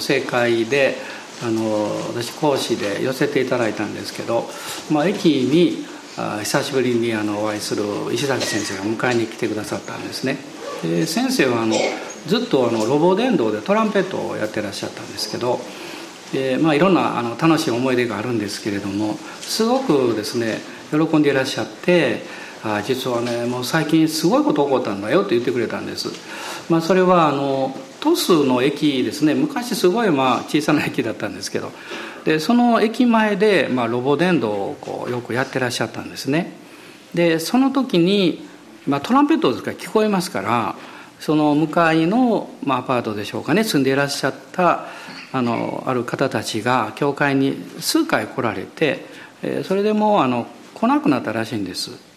[0.00, 0.96] 正解で
[1.42, 4.48] あの私講師で寄せていただいたんですけど、
[4.90, 5.86] まあ、駅に
[6.16, 10.38] あ久しぶりにあのお会いする石崎先生が迎えに来てくださったんですね。
[10.82, 11.76] で先生はあの
[12.26, 15.60] ずっとあのロボ伝道でトランペットをやってらっしゃったんですけど、
[16.60, 20.58] まあ、いろんなあの楽しい思い出があるんですけれどもすごくですね
[20.90, 22.22] 喜んでいらっしゃって
[22.64, 26.08] あ実はねもう最近すごいこと起こったんだよって言ってくれたんです、
[26.68, 29.34] まあ、それはあの鳥栖の駅ですね。
[29.34, 31.72] 昔すごいまあ小さな駅だったんですけど。
[32.24, 36.52] でその駅前で、まあ、ロボ伝道をこうよくやってらっしゃったんですね。
[37.14, 38.46] でその時に、
[38.86, 40.76] まあ、トランペットですから聞こえますから
[41.20, 43.64] その向かいの、まあ、アパートでしょうかね。
[43.64, 44.86] 住んでいらっしゃった
[45.32, 49.06] あのある方たちが教会に数回来られて
[49.64, 52.07] それでもうあの来なくなったらしいんです。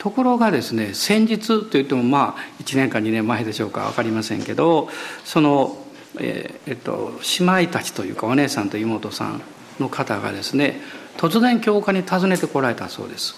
[0.00, 4.88] ところがですね先日といってもまあ1年か2年前でしょうか分かりませんけど
[5.26, 5.76] その、
[6.18, 9.42] えー、えっと、姉妹たちというかお姉さんと妹さん
[9.78, 10.80] の方がですね
[11.18, 13.34] 突然教会に訪ねてこられたそうです。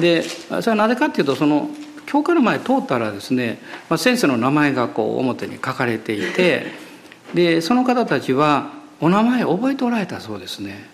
[0.00, 1.68] でそれはなぜかっていうとその
[2.06, 6.68] 教会の前通ったらですね、まあ、先生の名前がこう表に書かれていて
[7.34, 10.90] でその方たちはお名前覚えておられたそうですね。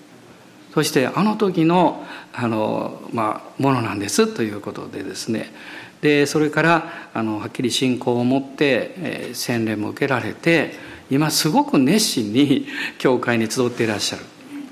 [0.74, 2.04] そしてあの時の
[2.40, 5.52] あの、まあ、ものなんですということでですね。
[6.00, 10.74] でそれからあのはっきり信仰を持って、えー、洗礼も受けられて
[11.10, 14.22] 今すごく熱心に 教会に集っていらっしゃる。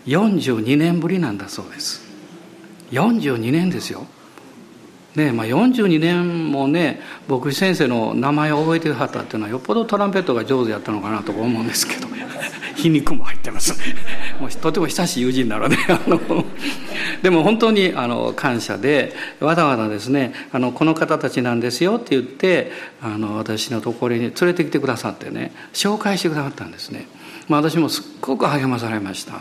[0.06, 2.04] 42年ぶりなんだそうです。
[2.92, 4.06] 42年ですよ。
[5.16, 12.06] ねまあ、42年もね牧師先生の名前を覚えてはったっていうのはよっぽどトランペットが上手やったのかなと思うんですけど。
[12.76, 13.74] 皮肉も入ってます。
[14.40, 16.20] もうとても親しい友人なので あの
[17.22, 22.70] でも本当にあの感謝でわざわざですねあのこの方たちなんですよって言って
[23.02, 27.06] あの私のところに連れてきてくださってね紹介してくださったんですね、
[27.48, 29.34] まあ、私もすっごく励まされました。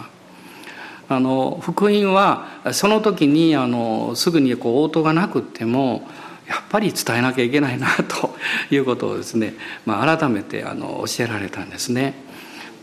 [1.07, 6.07] あの福音はその時にあのすぐにこう応答がなくっても
[6.47, 8.35] やっぱり伝えなきゃいけないなと
[8.71, 9.53] いうことをですね、
[9.85, 12.24] まあ、改めてあの教えられたんですね。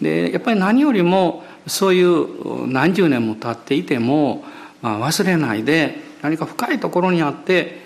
[0.03, 4.45] でやっぱり何よりもそういう何十年も経っていても、
[4.83, 7.81] まあ、忘れないで何か深いところにあって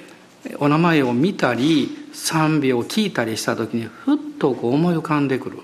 [0.58, 5.58] お名前を見たり賛美を聞いたりした時にふっとこう思い浮かんでくる。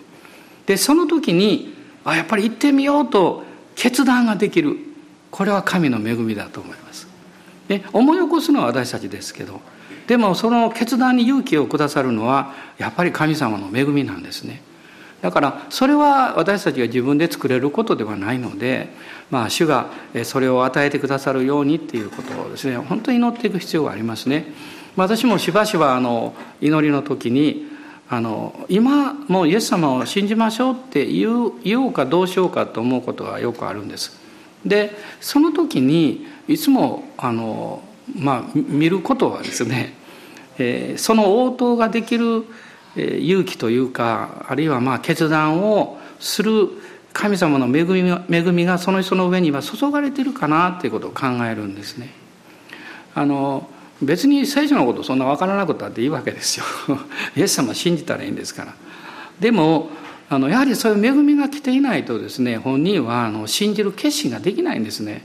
[0.66, 1.74] でその時に
[2.04, 4.76] あやっぱり行ってみようと決断ができる。
[5.30, 7.08] これは神の恵みだと思います。
[7.68, 9.60] で思い起こすのは私たちですけど
[10.06, 14.60] でもその決断に勇気をくださるのはやっぱり神様の恵みなんですね。
[15.22, 18.90] だからそれは私たちが自分で作れることではないので、
[19.30, 19.86] まあ、主が
[20.24, 24.52] それを与えてくださるようにっていうことをですね本当に祈っていく必要がありますね。
[24.96, 27.66] 私もしばしばあの祈りの時に
[28.10, 34.20] あの今もうイエス様を信じましょうって言う言おうかどうしようかと思うことがよくあるんです。
[34.66, 34.90] で
[35.20, 37.82] その時にいつもあの、
[38.14, 39.94] まあ、見ることはですね、
[40.58, 42.44] えー、その応答ができる
[42.96, 46.68] 勇気というかあるいはまあ決断をする
[47.12, 52.10] 神様の恵み恵みがその人の上には注がれてるかなっていうことを考えるんですね。
[53.14, 53.68] あの
[54.02, 56.64] 別に聖書のことそんな分からなくたっていいわけですよ。
[57.36, 58.74] イエス様信じたらいいんですから。
[59.38, 59.90] でも
[60.28, 65.24] あのやはりそういう恵みが来ていないとですね本人はあの信じる決心ができないんですね。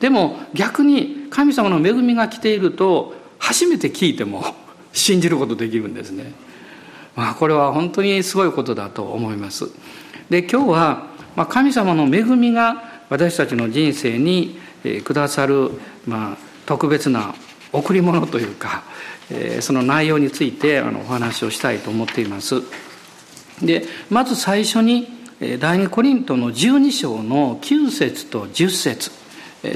[0.00, 4.54] でも逆に神様の恵みが来ていると初めて聞いても
[4.92, 6.32] 信じることできるんですね。
[7.16, 9.66] まあこれは本当にすごいことだと思います
[10.30, 11.06] で今日は、
[11.48, 14.58] 神様の恵みが私たちの人生に
[15.04, 15.72] くださる、
[16.06, 17.34] まあ、特別な
[17.72, 18.84] 贈り物というか、
[19.60, 22.62] その内容についてお話をしたいと思っています。
[23.60, 25.08] でまず最初に
[25.58, 29.10] 第二コリントの12章の9節と10節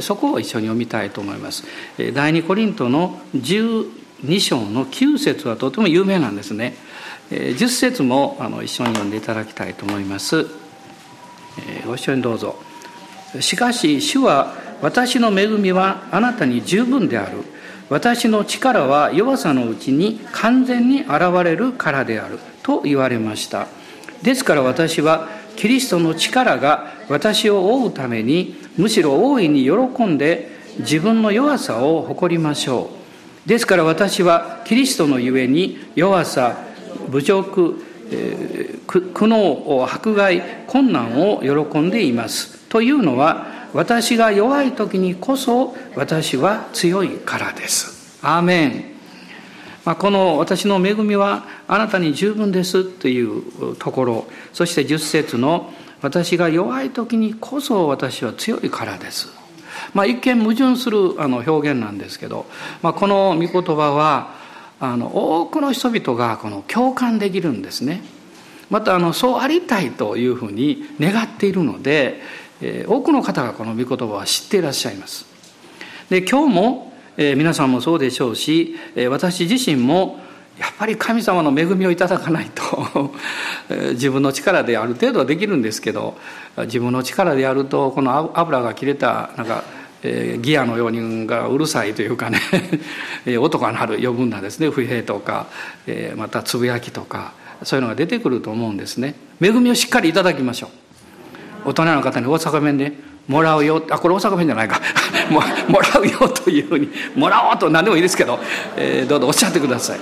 [0.01, 1.65] そこを一緒に読みたいと思います。
[2.15, 6.77] 第二コリントの12章の9節はとても有名なんですね。
[7.31, 10.47] 10節もあの一緒に読んでいただきたいと思います。
[11.87, 12.57] ご一緒にどうぞ。
[13.41, 17.55] しかし主は私の恵みはあなたに十分である。
[17.91, 21.11] 私の力は弱さのうちに完全に現
[21.45, 23.67] れるからであると言われました
[24.23, 30.49] ですから私はキリストの力が私を覆うためにむしろ大いに喜んで
[30.79, 32.91] 自分の弱さを誇りましょ
[33.45, 36.57] うですから私はキリストのゆえに弱さ
[37.15, 37.81] 侮辱、
[38.11, 42.59] えー、苦悩迫害困難を喜んでいます。
[42.69, 48.19] というのは私が弱い時にこそ私は強いからです。
[48.21, 48.85] アーメン。
[49.85, 52.85] まあ、この私の恵みはあなたに十分です。
[52.85, 55.73] というところ、そして十節の
[56.03, 59.29] 私が弱い時にこそ私は強いからです。
[59.93, 62.47] まあ一見矛盾するあの表現なんですけど、
[62.83, 64.44] まあ、この御言葉は
[64.81, 68.03] あの多くの人々がこの共感できるんですね。
[68.71, 72.21] またあのそうありたいというふうに願っているので、
[72.61, 75.27] えー、多くの方がこの御言葉は知っていらっしゃいます。
[76.11, 80.19] で今日も、えー、皆さんもそうでしょうし、えー、私自身も
[80.59, 83.13] やっぱり神様の恵みをいただかないと
[83.93, 86.17] 自分の力である程度はできるんですけど
[86.59, 89.65] 自分の力でやるとこの油が切れたなんか、
[90.07, 92.39] えー、ギアのようにがうるさいというかね
[93.41, 94.69] 音が鳴る余分なですね。
[94.69, 95.47] 不平とか、
[95.87, 99.15] えー、またつぶやきとかそういうのが出てくると思うんですね。
[99.41, 100.69] 恵みをしっかりいただきましょ
[101.65, 101.71] う。
[101.71, 102.93] 大人の方に大阪弁で
[103.27, 104.81] もらうよあこれ大阪弁じゃないか。
[105.33, 105.41] も
[105.81, 108.39] らうよというふうにもらおうと何でもいいですけど、
[108.77, 109.99] えー、どうぞおっしゃってください。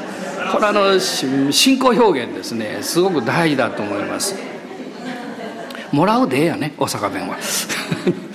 [0.52, 2.78] これあの信仰表現ですね。
[2.82, 4.34] すごく大事だと思います。
[5.92, 7.36] もらうでええやね大阪弁は。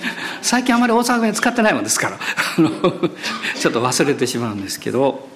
[0.48, 2.18] 最近あまり大阪弁使ってないもんですから。
[2.18, 5.28] ちょっと忘れてしまうんですけど、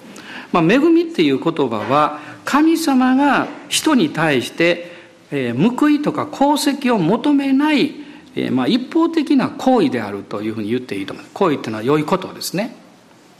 [0.51, 4.91] まあ、恵みっていう言葉は神様が人に対して、
[5.29, 7.93] えー、報いとか功績を求めない、
[8.35, 12.75] えー、まあ、一方的な行為であるというふうに言っていいと思います行為っていうのは良いことですね。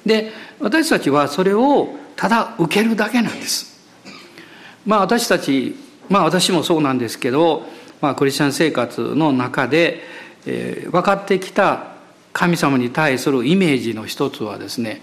[0.06, 3.82] で私たちはそれをただ受けるだけなんです。
[4.86, 5.76] まあ私たち
[6.08, 7.64] まあ私もそうなんですけど、
[8.00, 10.04] まあ、クリスチャン生活の中で、
[10.46, 11.94] えー、分かってきた
[12.34, 15.02] 神様に対するイメージの一つはですね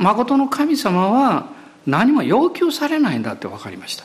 [0.00, 1.50] 誠の神様は
[1.86, 4.04] 何も要求されないんだって分かりました。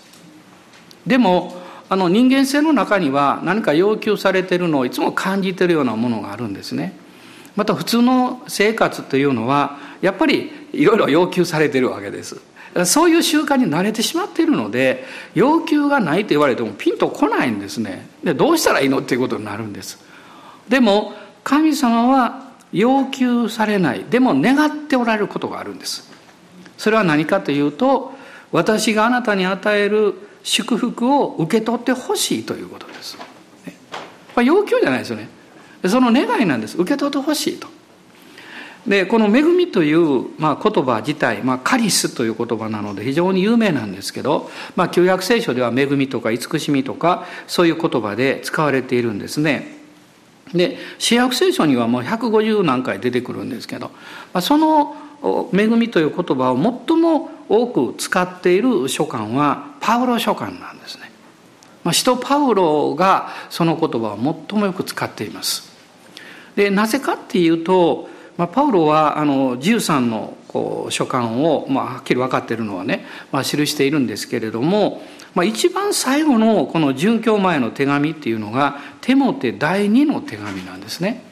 [1.06, 6.98] でもあの人間性の中には何か要求されてるのをいつも感じてるようなものがあるんですね。
[7.56, 12.42] また普通の生活というのはやっぱりいろいろ要求されてるわけです。
[12.86, 15.06] そういう習慣に慣れてしまっているので
[15.36, 18.08] 要求がないと言われてもピンとこないんですね。
[18.24, 20.00] でどうしたらいいのっていうことになるんです。
[20.70, 21.14] でも
[21.44, 24.06] 神様は要求されない。
[24.10, 26.10] でも願っておられることがあるんです。
[26.78, 28.14] それは何かというと
[28.52, 33.18] 私があなたに与える祝福を受け取ってほしいということです、
[33.66, 35.30] ね、要求じゃないですよね。
[35.88, 36.78] その願いなんです。
[36.78, 37.68] 受け取ってほしいと。
[38.88, 49.83] でこの「恵み」という、まあ、言葉自体、まあ、カリスという言葉なので非常に有名なんですけど、まあ、旧約聖書では「恵み」とか「慈しみ」とかそういう言葉で使われているんですね。
[50.54, 53.92] で新約聖書にはもう150何回出てくるんですけど、
[54.42, 54.96] その
[55.54, 61.12] 「恵み」という言葉を最も多く使っている書簡はパウロ書簡なんですね。
[61.84, 65.72] まあ、使徒パウロがその言葉を最もよく使っています。
[66.56, 68.08] でなぜかっていうと、
[68.38, 75.02] まあ、パウロはあの13のこう書簡を、まあ、はっきり分かっているのはね、まあ、記しているんですけれども、
[75.36, 81.24] まあ、一番最後のこの殉教前の手紙っていうのがテモテ第2の手紙なんですね。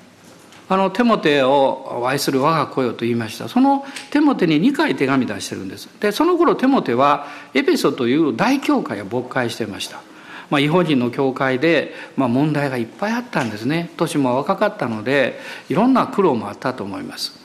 [0.70, 3.50] あのテモテを愛する我が子よと言いました。
[3.50, 5.90] そのテモテに2回手紙出してるんです。
[6.00, 10.02] でその頃テモテはエペソという大教会を勃会してました。
[10.50, 13.92] まあ、違法人の教会で、まあ、問題がいっぱいあったんですね。
[13.98, 15.40] 年も若かったので
[15.70, 17.40] いろんな苦労もあったと思います。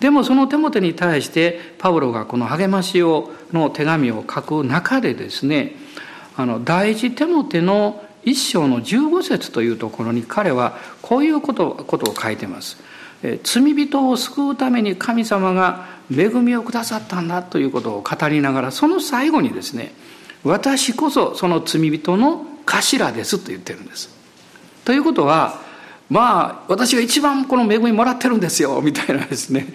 [0.00, 5.85] でもそのテモテに対してパウロがこの励ましをの手紙を書く中でですね
[6.36, 12.76] あの第一テモテの一章の15節というところに彼はこういうことことを書いてます。
[13.42, 19.92] 罪人を救うために神様が恵みをくださったんだということを語りながらその最後にですね
[20.44, 24.10] 私こそその罪人の頭ですと言ってるんです。
[24.84, 25.60] ということは
[26.10, 29.66] まあ私が一番この恵みもらってるんですよみたいなですね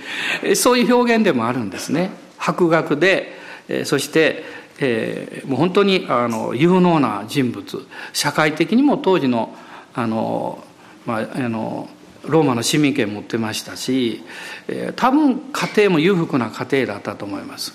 [0.55, 2.11] そういう表現でもあるんですね。
[2.37, 3.39] 博学で
[3.85, 4.43] そして
[4.81, 9.55] えー、もう本当にあの有能な人物社会的にも当時の
[9.93, 10.63] あの、
[11.05, 11.89] まあ、あの
[12.25, 14.23] ローマの市民権持ってましたし、
[14.67, 17.73] えー、多分家庭も裕福な家庭だったと思います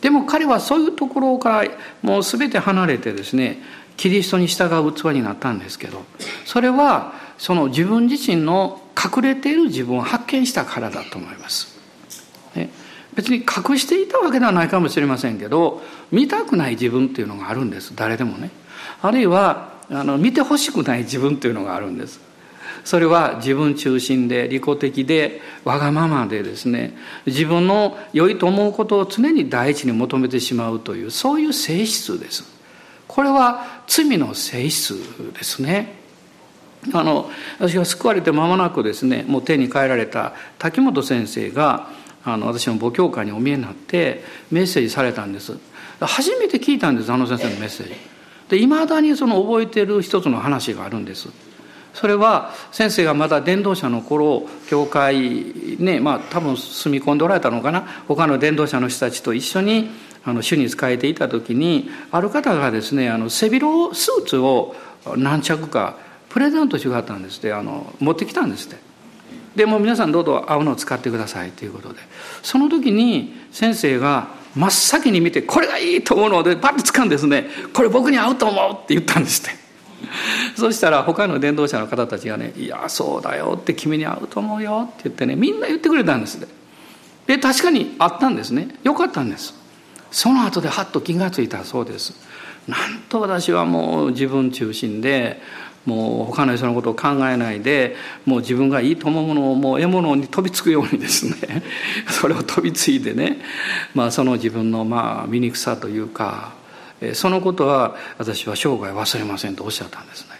[0.00, 1.70] でも彼はそういうところから
[2.02, 3.58] もう全て離れてですね
[3.96, 6.02] キリストに従う器になったんですけど
[6.44, 11.79] それはその自分自身の隠れている自分を発見したからだと思います。
[13.14, 17.94] 別に隠していたわけではないかもしれませんけど見たくない自分っていうのがあるんです。
[17.94, 18.50] 誰でもね。
[19.02, 22.20] あるいはあの見てほしくない自分っていうのがあるんです。
[22.84, 26.96] それは自分中心で利己的でわがままでですね。
[27.26, 32.44] 自分の良いと思うことを常に第一に求めてしまうというそういう性質です。
[33.08, 34.94] これは罪の性質
[35.34, 36.00] ですね。
[36.94, 41.88] あの私が救われて間もなくですねもう手に変えられた滝本先生が
[42.24, 45.56] あの私の母教会にお見えになってメッセージされたんです。
[46.00, 47.94] 初めて聞いたんですあの先生のメッセージ。
[48.48, 51.28] でいまだにその覚えてる一つの話があるんです。
[51.94, 57.82] それは先生がまだ伝道者の頃教会ねまあ多分住み込んでおられたのかな。
[58.06, 59.90] 他の伝道者の人たちと一緒に
[60.24, 64.74] あの主に仕えていた時にある方がですねあの背広スーツを
[65.16, 65.96] 何着か
[66.28, 68.89] プレゼントしてくったんですってあの持ってきたんですって。
[69.54, 72.00] でも皆さんどうぞ青のを使ってくださいということで。
[72.42, 79.58] その時に先生が真っ先に見てこれがいいと思うのでパッと使うんですねこれ僕に合うと思うって言ったんですって。
[80.56, 86.40] そしたら他の伝道者の方たちがね「いやそうだよ」って「君に合うと思うよ」って言ってねみんな言ってくれたんです
[87.26, 88.68] で確かにあったんですね。
[88.82, 89.54] よかったんです。
[90.10, 92.14] その後でハッと気が付いたそうです。
[92.66, 95.40] なんと私はもう自分中心で
[95.86, 97.96] もう他の人のことを考えないで
[98.26, 101.62] もう自分がいいと思うものをもう獲物に飛びつくようにですね
[102.08, 103.38] それを飛びついてね、
[103.94, 106.52] まあ、その自分のまあ醜さというか
[107.14, 110.38] そのことは私は生涯忘れませんとおっしゃったんですね。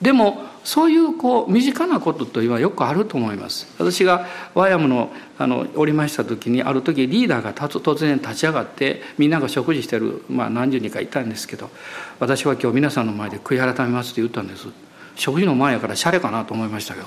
[0.00, 3.68] でもそういうこう身近なことというのはよくあると思います。
[3.78, 11.70] 私がワヤムのあのおりました時にある時リーダーが突然立ち上がってみんなが食事してる、まあ、何十人かいたんですけど
[12.18, 14.66] 私は今日皆さんの前で悔い改めますって言ったんです。
[15.14, 17.06] 食事の前やからシャレかなと思いましたけど。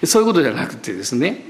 [0.06, 1.44] そういうことじゃなくてですね。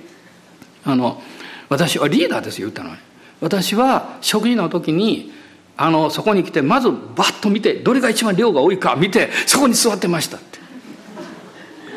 [0.84, 1.22] あの
[1.68, 2.96] 私はリーダーですよ言ったのは。
[3.40, 5.30] 私は食事の時に
[5.76, 10.58] あのそこに来てまずバッと見てどれが一番量が多いか見てそこに座ってましたって。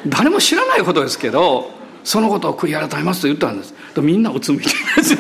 [0.08, 1.72] 誰も知らないことですけど
[2.04, 3.74] そのことを悔い改めますと言ったんです。
[3.94, 5.18] とみんなうつむいてます。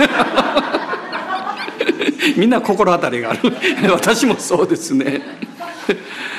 [2.39, 3.39] みんな心当たりがある。
[3.92, 5.22] 私もそうですね。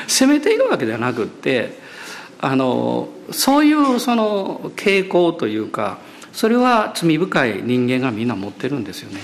[0.07, 1.79] 責めているわけではなくって
[2.41, 5.99] あのそういうその傾向というか
[6.33, 9.21] それは罪深い人間がみんな持ってるんですよね。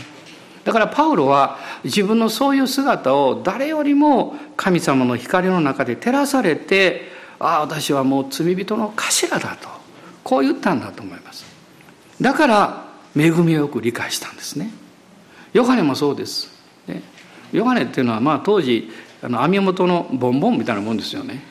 [0.66, 7.02] だからパウロは自分のそういう姿を誰よりも神様の光の中で照らされて
[7.38, 9.68] ああ私はもう罪人の頭だと
[10.24, 11.46] こう言ったんだと思います。
[12.20, 12.84] だから
[13.16, 14.70] 恵みをよく理解したんですね。
[15.52, 16.50] ヨハネもそうです、
[16.88, 17.00] ね、
[17.52, 18.90] ヨハネっていうのはまあ当時
[19.22, 21.44] あの網元のボンボンみたいなもんですよね。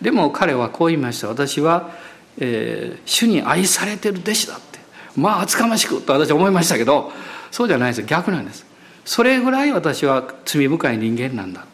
[0.00, 1.26] でも彼はこう言いました。
[1.26, 1.90] 私は、
[2.38, 4.78] えー、主に愛されてる弟子だって。
[5.16, 7.10] まあ厚かましくと私は思いましたけど
[7.50, 8.02] そうじゃないです。
[8.04, 8.66] 逆なんです。
[9.04, 11.70] それぐらい私は罪深い人間なんだって。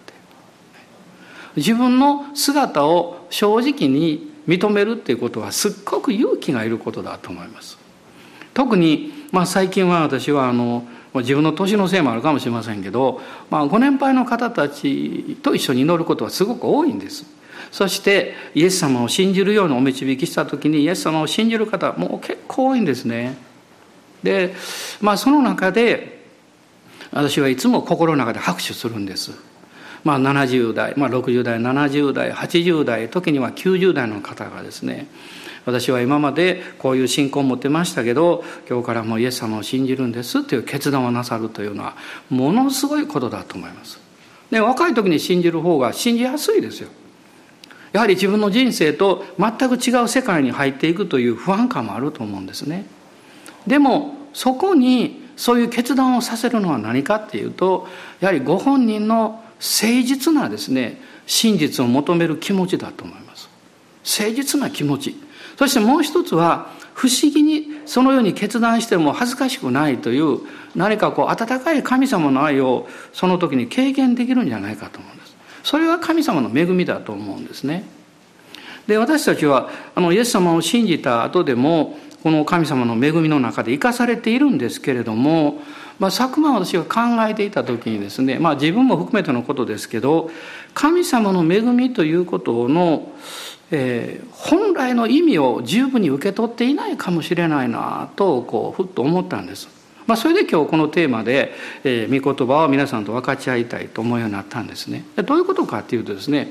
[1.57, 7.79] 自分の姿を正直に認めるっていうことはすっごく勇気がいることだと思います。
[8.55, 17.25] 特に、まあ、最近は私はあの自分の年のせいもあるかもしれませんけど、まあ、ご年配の方たちと一緒に祈ることはすごく多いんです。
[17.71, 23.37] そしてイエス様を信じるようにお導きした時にイエス様を信じる方もう結構多いんですね。
[24.23, 24.55] で
[25.01, 26.25] まあその中で
[27.13, 29.33] 私はいつも心の中で拍手するんです。
[30.05, 35.09] まあ、70代、まあ、60代70代80代時には90代の方がですね
[35.65, 41.97] 私は今までこういう信仰を持ってましたけど今日からもうイエス様を信じるんですという決断をなさるというのは
[42.31, 43.99] ものすごいことだと思います。
[44.51, 46.89] で若い時に信じる方が信じやすいですよ。
[47.93, 52.87] やはり自分の人生と全く違う世界に入っていくという不安感もあると思うんですね。
[53.67, 57.87] でもそこにそういう決断をさせるのは何かっていうと
[58.21, 63.49] やはりご本人の誠実なですね真実を求める気持ちだと思います。
[64.21, 65.17] 誠実な気持ち。
[65.59, 70.41] そしてもう一つは不思議にそのように決断しても恥ずかしくないという
[70.75, 75.37] 何かこう温かい神様の愛をその時に経験できるんじゃないかと思うんです。
[75.65, 77.85] それは神様の恵みだと思うんですね。
[78.87, 85.61] で私たちはあのイエス様を信じた後でもこの神様の恵みの中で生かされているんですけれども、
[86.01, 90.29] まあ、昨晩私が考えていた時にですね、まあ、自分も含めてのことですけど
[90.75, 93.13] 神様の恵みということの、
[93.71, 99.69] えー、本来の意味を十分に受け取っていないかもしれないなとこうふっと思ったんです。
[100.09, 101.53] まあ、それで今日このテーマで、
[101.85, 105.05] えー、御言葉を皆さんと分かち合いたいと思うようになったんですね。
[105.15, 106.51] どういうことかっていうとですね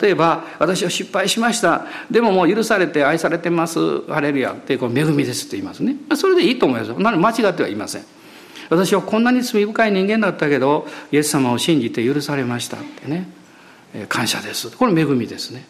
[0.00, 1.86] 例えば私は失敗しました。
[2.10, 4.02] でももう許されて愛されてます。
[4.08, 4.52] ハレルヤ。
[4.52, 5.96] ってこう恵みですって言いますね。
[6.16, 6.96] それでいいと思いますよ。
[6.98, 8.04] 間違ってはいません。
[8.68, 12.78] 私はこんなに罪深い人間だったけどイエス様を信じて許されました。
[12.78, 13.28] ってね。
[14.08, 14.76] 感謝です。
[14.76, 15.64] これ恵みですね。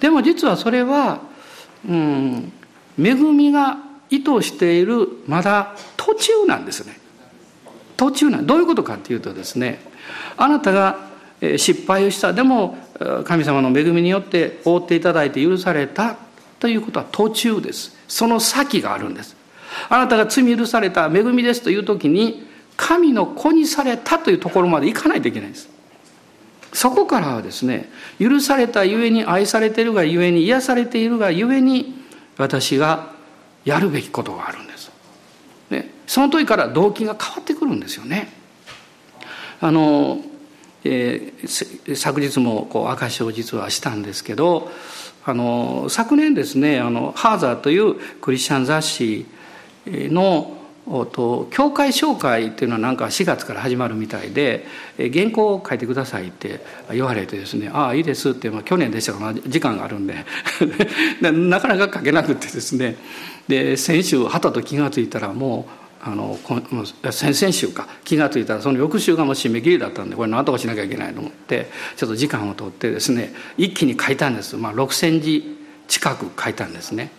[0.00, 1.20] でも実はそれは
[1.88, 2.52] うん
[2.98, 3.78] 恵みが
[4.10, 6.98] 意図しているまだ途中なんですね。
[7.96, 9.80] 途中なんどういうことかっていうとですね。
[10.36, 10.98] あなたが
[11.40, 12.32] 失敗をした。
[12.32, 12.76] でも
[13.24, 16.16] 神様の恵みによって覆っていただいて許された
[16.60, 19.36] ということは途中ですその先があるんです
[19.88, 22.46] あなたが罪許された恵みですという時に
[22.76, 25.68] 神の子にされたというところまで行かないといけないんです
[26.72, 32.04] そこからはですね許されたゆえに愛されているがゆえに癒されているがゆえに
[32.36, 33.14] 私が
[33.64, 34.90] やるべきことがあるんです。
[35.70, 38.32] ね、その時から動機が変わってくるんですよね。
[39.60, 40.20] あの、
[40.84, 44.70] えー、昨日もこう証しを実はしたんですけど
[45.24, 49.26] あの昨年ですねあのハーザーというクリスチャン雑誌
[49.86, 54.66] のと教会紹介っていうのはなんか4月から始まるみたいで
[54.98, 56.60] 原稿を書いてくださいって
[56.90, 60.14] 言われてですねああいいですって、まあ、去年でしたが、まあ、時間があるんで
[61.22, 62.96] なかなか書けなくてですね
[63.48, 66.36] で先週はたと気が付いたらもうあの
[67.10, 75.58] 先々週か気が付いたらその翌週がもう締め切りだったんでこれ何とかしなきゃいけないと思ってちょっと時間を取ってですね一気に書いたんです、まあ、6,000字
[75.88, 77.10] 近く書いたんですね。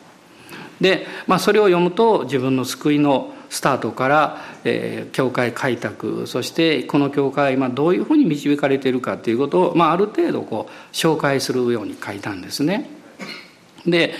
[0.82, 12.90] で、まあ、それを読むと自分の救いのスタートから、えー、教会開拓そしてこの教会今どういうふうに導かれているかということを、まあ、ある程度こう紹介するように書いたんですね。
[13.86, 14.14] で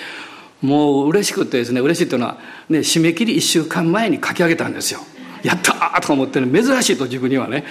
[0.62, 2.38] もう嬉しくてですね嬉しいというのは、
[2.70, 5.02] ね、締め切り1週間前に書き上げたんですよ。
[5.44, 7.66] やったーと思ってね珍しいと自分にはね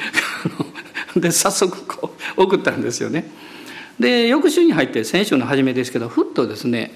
[1.16, 3.28] で早速こう送ったんですよね。
[3.98, 6.92] で翌週に入って先週の初めですけどふっとですね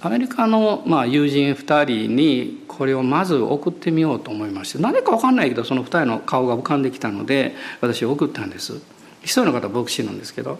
[0.00, 8.74] アメリカのまあ友人2人にこれをまず送ってみようと思いまして何か分かんないけどその2人の顔が浮かんできたので私送ったんです
[9.22, 10.58] 一人の方牧師なんですけど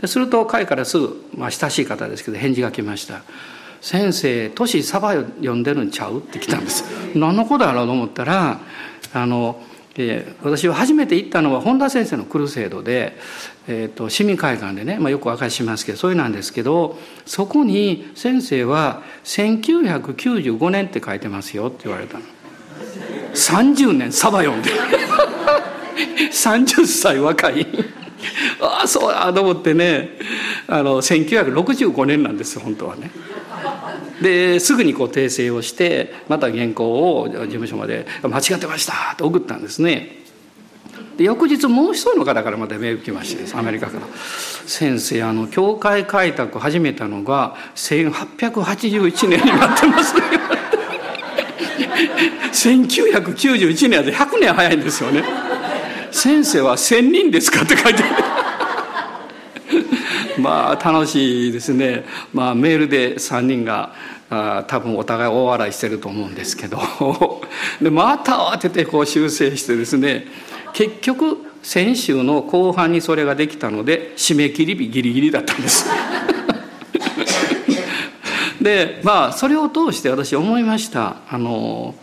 [0.00, 3.22] ですると彼からすぐ、まあ、親しい方ですけど返事が来ました
[3.80, 6.84] 「先生年サバ読んでるんちゃう?」って来たんです。
[7.14, 8.60] 何のことやろうと思ったら
[9.12, 9.62] あの
[9.96, 13.18] えー、私は初めて行ったのは本田先生のクルセードで、
[13.66, 16.96] えーと、市民会館でね、まあ、よくお明かししますけどそういうなんですけど
[17.26, 22.24] そこに先生は1995年って書いてますよって言われたの。
[23.34, 24.70] 30年サバ読んで。
[26.30, 27.66] 30歳若い。
[28.60, 30.10] ああそうやと思ってね
[30.68, 33.10] あの1965年なんです本当はね
[34.20, 40.20] ですぐにこう訂正をしてまた原稿を事務所まで「間違ってました」と送ったんですね。
[41.16, 44.06] で翌日もう一人の方からまたメール来ましてアメリカから
[44.66, 50.22] 「先生あの教会開拓始めたのが1881年になってますね」
[52.52, 55.24] 1991年で100年早いんですよね。
[56.10, 58.49] 先生は1000人ですかって書いてある。
[60.38, 63.92] まあ楽しいですね、まあ、メールで3人が
[64.30, 66.78] あ多分お互い大笑いしてると思うんですけど。
[67.82, 70.26] でまた慌ててこう修正してですね。
[70.72, 75.86] 結局先週の後半にそれができたので締め切り日ギリギリだったんです。
[78.62, 81.16] でまあそれを通して私思いました。
[81.28, 81.94] あの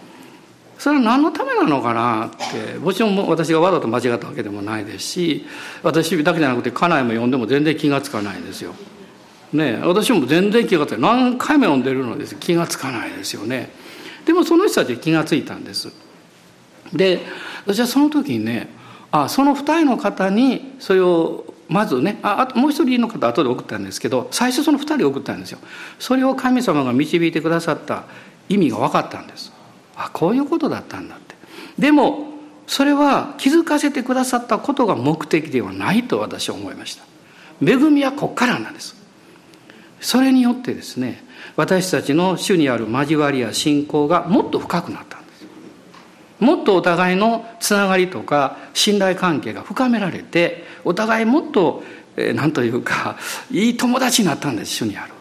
[0.77, 5.45] それは何のためなのかなってもちろん私がわざと間違ったわけでもないですし
[5.83, 8.73] 私だけじゃなくて家内も読んでも全然気が付かないんですよ。
[9.53, 13.71] ね私も全然気が付かない何回も読んでるのです気が付かないですよね。
[14.25, 15.91] でもその人たち気が付いたんです。
[16.93, 17.21] で
[17.65, 18.69] 私はその時にね
[19.11, 25.59] あその2人の方にそれをまずねああともう一人の方後で送ったんですけど最初その2人送ったんですよ。
[25.97, 28.03] それを神様が導いてくださった
[28.47, 29.56] 意味が分かったんです。
[29.97, 31.35] あこういうことだったんだって。
[31.79, 32.27] でも
[32.67, 37.03] それは気づかせてくださったことが目的ではないと私は思いました。
[37.61, 38.95] 恵みはこっからなんです。
[39.99, 41.23] それによってですね
[41.55, 45.45] 私たちの主にある交わりや信仰がもっと深くなったんです。
[46.39, 51.83] もっとお互いのつながりとか信頼関係が深められてお互いもっと
[52.35, 53.17] 何というか
[53.49, 55.13] いい友達になったんです主にある。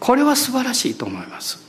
[0.00, 1.63] これは素晴らしいと思います。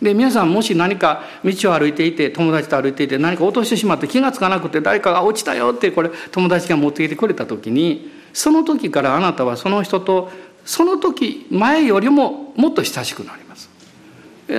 [0.00, 10.30] で皆さんもし何か道を歩いていて友達と歩いていて何か落としてしまって気が付かなくて誰かが落ちたよってこれ友達が持ってきてくれた時にその時からあなたはその人と
[10.64, 13.68] その時前よりももっと親しくなります。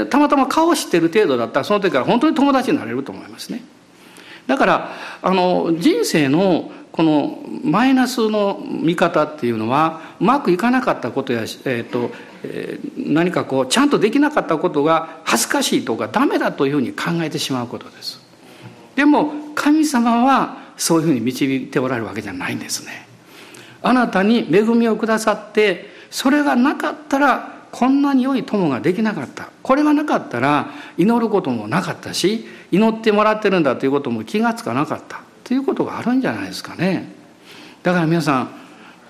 [0.10, 3.64] たまたま顔を知ってる程度だったらその時から本当に友達になれると思いますね。
[4.48, 12.12] だからあの人生のこのマイナスの見方っていうのはうまくいかなかったことや、えーと
[12.44, 18.20] えー、何かこうちゃんとできなかったことが恥ずかしいとかダメだというふうに考えてしまうことです。
[18.96, 23.08] でも神様はそういうふうに導いておられるわけじゃないんですね。
[23.82, 37.12] あなたに恵みをくださってそれがなかったらこんなに良い友ができなかったこれがなかったら祈ることもなかったし祈ってもらってるんだということも気が付かなかったということがあるんじゃないですかね。
[37.84, 38.52] だから皆さん、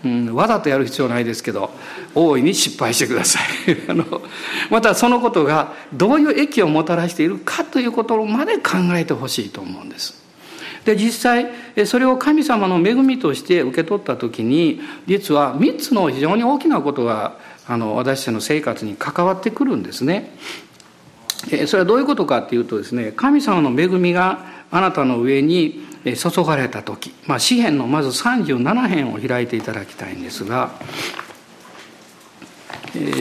[0.04, 1.70] うん、わざとやる必要ないですけど
[2.16, 3.44] 大いに失敗してください。
[3.88, 4.24] あの
[4.72, 10.20] またそのことがどういう益をもたらしているかということまで考えてほしいと思うんです。
[10.84, 17.36] で実際それを神様の恵みとして受け取った時に実は3つの非常に大きなことが
[17.68, 20.36] あの私たちの生活に関わってくるんですね。
[21.68, 24.40] それはどういうことかっていうとですね神様の恵みが
[24.72, 30.72] あなたの上に注がれた時、まあ、詩篇のまず37編を開いていただきたいんですが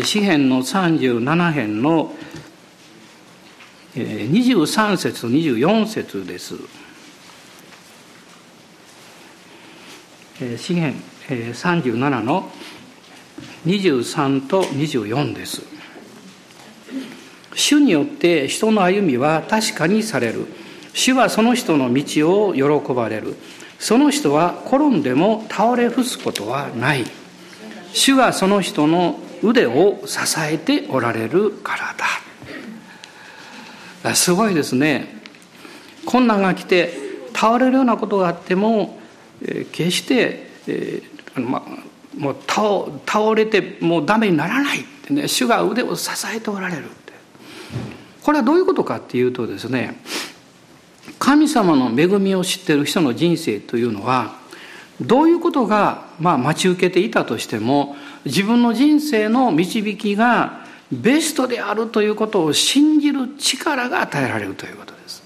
[0.02, 2.14] 詩篇の37編の
[3.94, 6.54] 23節と24節です。
[10.56, 10.94] 詩篇
[11.28, 12.50] 37の
[13.66, 15.62] 23と24です。
[17.54, 20.46] 主によって人の歩みは確かにされる。
[20.92, 23.36] 主はその人の道を喜ばれる。
[23.78, 27.04] その人は転んでも倒れ伏すことはない。
[27.92, 31.94] 主はその人の腕を支えておられるから
[34.02, 34.14] だ。
[34.14, 35.20] すごいですね。
[36.04, 36.92] 困難が来て
[37.34, 38.98] 倒れるようなことがあっても、
[39.42, 41.62] えー、決して、えーま、
[42.16, 47.12] もう倒倒れてもうダメにならないってね主が腕を支えておられるって
[48.22, 50.00] これはどういうことかっていうとですね
[51.20, 54.34] 神様の恵みを知っている人の人生というのは
[55.00, 65.22] どういうことが、まあ、待ち受けていたとしても自分の人生の導きがベストであるということを信じる力が与えられるということです。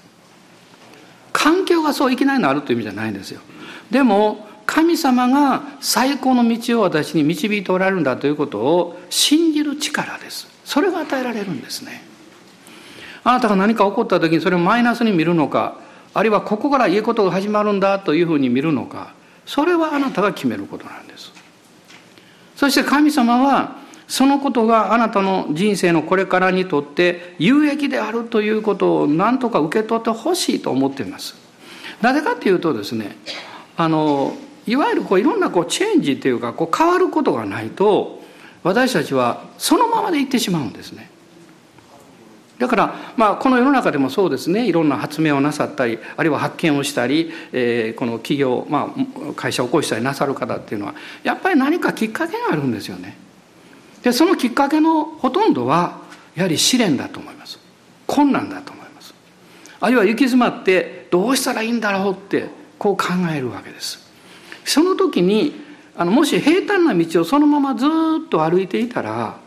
[1.33, 3.41] 環境がそういきなりのあるという意味じゃないんですよ。
[3.89, 10.47] でも神様が最高の道を私に導いておられるんだということを信じる力です。
[10.65, 12.03] それが与えられるんですね。
[13.23, 15.84] あなたが何か起こった時にそれをマイナスに見るのか
[16.15, 19.13] あるいはここからいいことが始まるんだというふうに見るのか
[19.45, 21.31] それはあなたが決めることなんです
[22.55, 23.75] そして神様は
[24.07, 31.35] そのことがあなたの人生のこれからにとって有益であるということを何とか受け取ってほしいと思っています
[32.01, 33.17] なぜかっていうとですね
[33.75, 38.21] あのいわゆるこういろんなこうチェンジっていうかこう変わることがないと
[38.63, 41.09] 私たちはそのままでいってしまうんですね。
[42.57, 44.65] だから、まあ、この世の中でもそうですね。
[44.65, 53.17] いろんな発明をなさったりあるいは発見をしたり、えー、この企業、まあ、会社を起こしたりなさる方っていうのはやっぱり何かきっかけがあるんですよね。
[54.03, 55.99] でそのきっかけのほとんどは
[56.35, 57.59] やはり試練だと思います。
[58.07, 59.13] 困難だと思います。
[59.81, 63.99] あるいは行き詰まってどうしたらいいんだろうってこう考えるわけです。
[64.63, 65.65] その時に
[65.97, 69.37] あのもし平坦な道をそのままずっと歩いていたら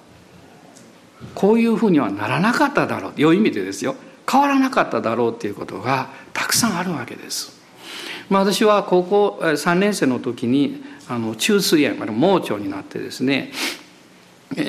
[1.35, 3.97] こういうふうにはならなかっただろう良い意味でですよ
[4.31, 7.59] 変わらなかっただろうっていうことがたくさんあるわけです。
[8.29, 13.53] まあ、私は高校3年生の時にあの中水炎盲腸になってですね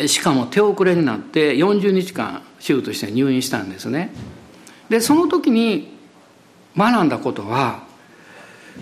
[0.07, 4.13] しかも手遅れになって40日間手術して入院したんですね。
[4.87, 5.97] でその時に
[6.77, 7.83] 学んだことは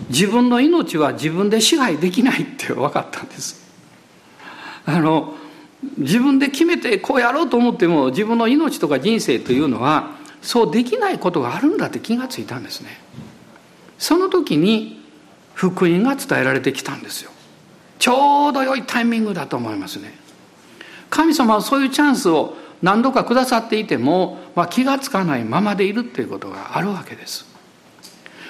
[0.08, 3.66] 自分の命は自分で支配できないって分かったんです
[4.86, 5.34] あの
[5.96, 12.90] 自分で決めてこうやろうと思っても自分の命とか人生というのはそうできないことがあるんだって気がついたんですね。
[13.98, 15.02] その時に
[15.54, 17.30] 福音が伝えられてきたんですよ。
[17.98, 20.14] ちょうど良いタイミングだと思いますね。
[21.10, 27.46] 神様はそういうチャンスを何度かくださっていても、まあ、気がつかないままでいるっていうことがあるわけです。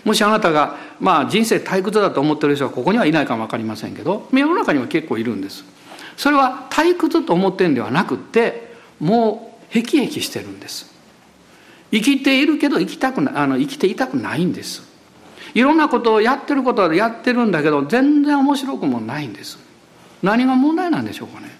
[0.04, 5.64] もしあなたが、まあ、人生退屈だと思ってる人はここにはいないかも分かりませんけど世の中には結構いるんです。
[6.18, 10.92] それは退屈と思ってんではなくってもうへきへきしてるんです。
[11.92, 14.82] 生きているけど生きたくなあの生きていたくないんです。
[15.54, 19.58] いろんなことをやってることはやってるんだけど全然面白くもないんです。
[20.20, 21.56] 何が問題なんでしょうかね。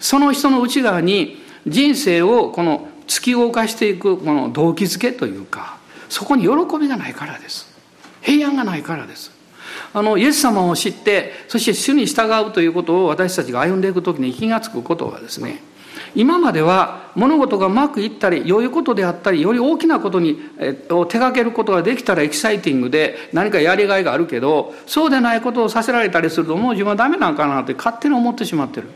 [0.00, 7.72] その人の内側に人生をこの突き動かしていくこの動機づけというかそこに喜びがないからです。
[8.22, 9.37] 平安がないからです。
[9.92, 15.62] あのイエス様を知ってそして主に従うということを私たちが歩んでいく時に気が付くことはですね
[16.14, 28.88] 今までは物事がうまくいったり良いことであったりより大きなことに、えを手掛けることができたらエキサイティングで何かやりがいがあるけどそうでないことをさせられたりするともう自分はダメなんかなって勝手に思ってしまってる。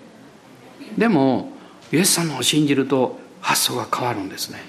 [0.96, 1.52] でも
[1.92, 4.60] イエス様を信じると発想が変わるんですね。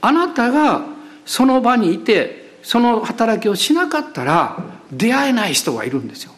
[0.00, 0.82] あなたが
[1.24, 4.58] その場にいてその働きをしなかったら
[4.90, 6.32] 出会えない人がいるんですよ。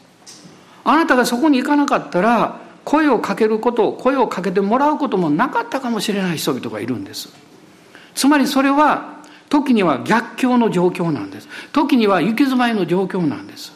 [0.85, 7.29] あなたがそこに行かなかったら声をかけること声をかけてもらうこともなかったかもしれない人々がいるんです。
[8.15, 9.17] つまりそれは
[9.49, 11.49] 時には逆境の状況なんです。
[11.73, 13.73] 時には行き詰まりの状況なんです。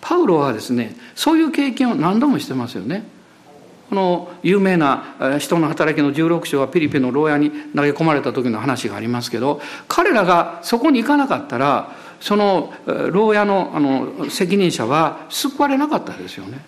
[0.00, 3.04] パウロはですねそういう経験を何度もしてますよね。
[3.88, 12.72] この有名な人の働きの16章はピリピの牢屋に投げ込まれた時の話がありますけど彼らがそこに行かなかったらその
[13.12, 16.64] 牢屋のあの責任者は救われなかったですよね。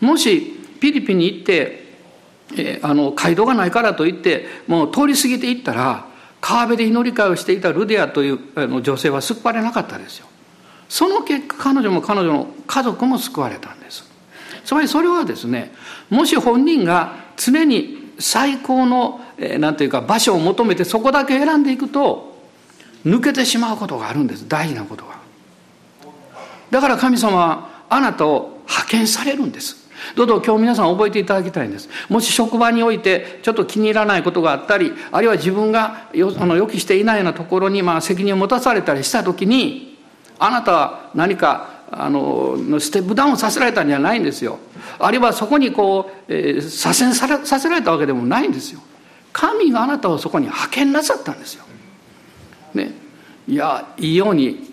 [0.00, 1.84] もしフィリピに行って、
[2.56, 6.06] え、あの街道がないからといってもう通り過ぎていったら
[6.40, 10.26] 川辺で祈り会をしていたルディアというあの女性は救われなかったですよ。
[10.88, 14.13] その結果彼女も彼女の家族も救われたんです。
[14.64, 15.72] つまりそれはですね
[16.10, 19.20] もし本人が常に最高の
[19.58, 22.34] 何ていうか場所を求めてそこだけ選んでいくと
[23.04, 24.48] 抜けてしまうことがあるんです。
[24.48, 25.18] 大事なことが。
[26.70, 29.84] だから神様はあなたを派遣されるんです。
[30.16, 31.88] どうぞ今日皆さん覚えていただきたいんです。
[32.08, 39.98] もし職場においてちょっと気に入らないことがあったりあるいは自分がよあの予期していないようなところにまあ責任を持たされたりした時に
[40.38, 44.58] あなたは何かあのステップダウンさせられたんじゃないんですよ。
[44.98, 48.80] あるいはそこにこう、えー、左遷されさせられたわけでもないんですよ。
[49.32, 51.64] 神があなたをそこに派遣なさったんですよ。
[52.74, 52.92] ね、
[53.46, 54.72] いやいいように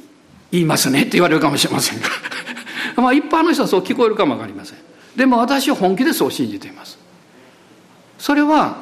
[0.51, 2.01] 言いますねって言われるかもしれません。
[2.01, 2.07] が
[3.01, 4.77] まあ一般の人はそう聞こえるかも分かりません。
[5.15, 6.97] でも私は本気でそう信じています。
[8.17, 8.77] それは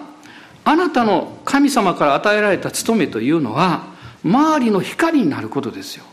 [0.66, 3.88] あなたの神様から与えられた務めというのは
[4.24, 6.04] 周りの光になることですよ。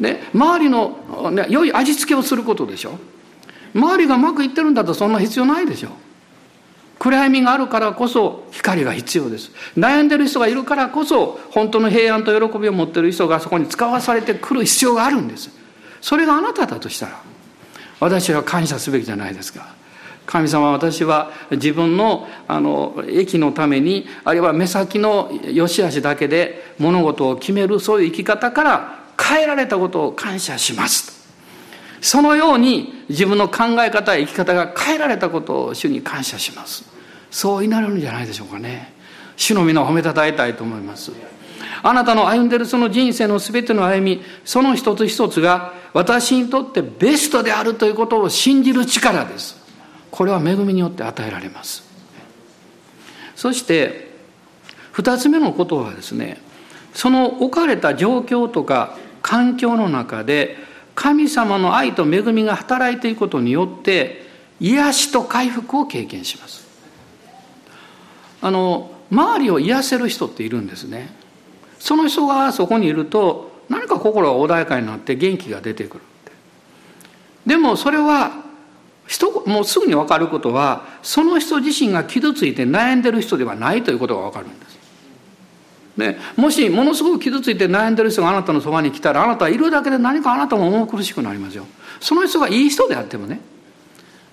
[0.00, 2.98] で周りの、ね、良い味付けをすることでしょ。
[3.74, 5.90] 周りがうまくいってるんだとそんな必要ないでしょ。
[6.98, 9.50] 暗闇があるからこそ光が必要です。
[9.76, 15.50] 悩んでる人がいるからこそ本当の平安と喜びを持ってる人がそこに使わされてくる必要があるんです。
[16.00, 17.20] それがあなただとしたら
[18.00, 19.74] 私は感謝すべきじゃないですか。
[20.26, 31.16] 神様私は自分のあの益のためにあるいは目先の良し悪しだけで物事を決めるそういう生き方から変えられたことを感謝します
[32.00, 36.84] そのように自分の考え方や生き方が変えられたことを主に感謝します。
[37.30, 38.92] そう祈るんじゃないでしょうかね。
[39.36, 41.12] 主の皆を褒めたたえたいと思います。
[41.82, 49.56] あなたの歩んでるその人生の全ての歩みその一つ一つが私にとってベストであるということを信じる力です。
[50.10, 51.82] これは恵みによって与えられます。
[53.34, 54.12] そして
[54.92, 56.40] 二つ目のことはですね
[56.94, 58.96] その置かれた状況とか
[59.26, 60.56] 環境の中で
[60.94, 64.24] 神様の愛と恵みが働いていくことによって
[64.60, 66.64] 癒しと回復を経験します。
[68.40, 71.10] あの周りを癒せる人っているんですね。
[71.80, 76.02] その人がそこにいると何か心が穏やかになって元気が出てくる
[77.44, 78.44] でもそれは
[79.08, 84.75] 人もうすぐに分かることはその人自身が傷ついて悩んでる人ではないということが分かるんです。
[85.96, 91.66] でもしものすごく傷ついて悩んでる人があなたのそばに来たらあなたはいるだけで何かあなたも重苦しくなりますよ。
[92.00, 93.40] その人がいい人であってもね。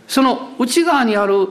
[0.07, 1.47] その内側にある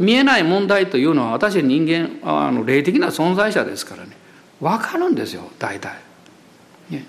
[0.00, 4.16] 見えない問題というのは私は人間あの霊的な存在者ですからね。
[4.60, 5.96] 分かるんですよ大体、
[6.88, 7.04] ね、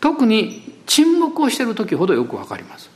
[0.00, 2.90] 特に沈黙をしてる時ほどよく分かります。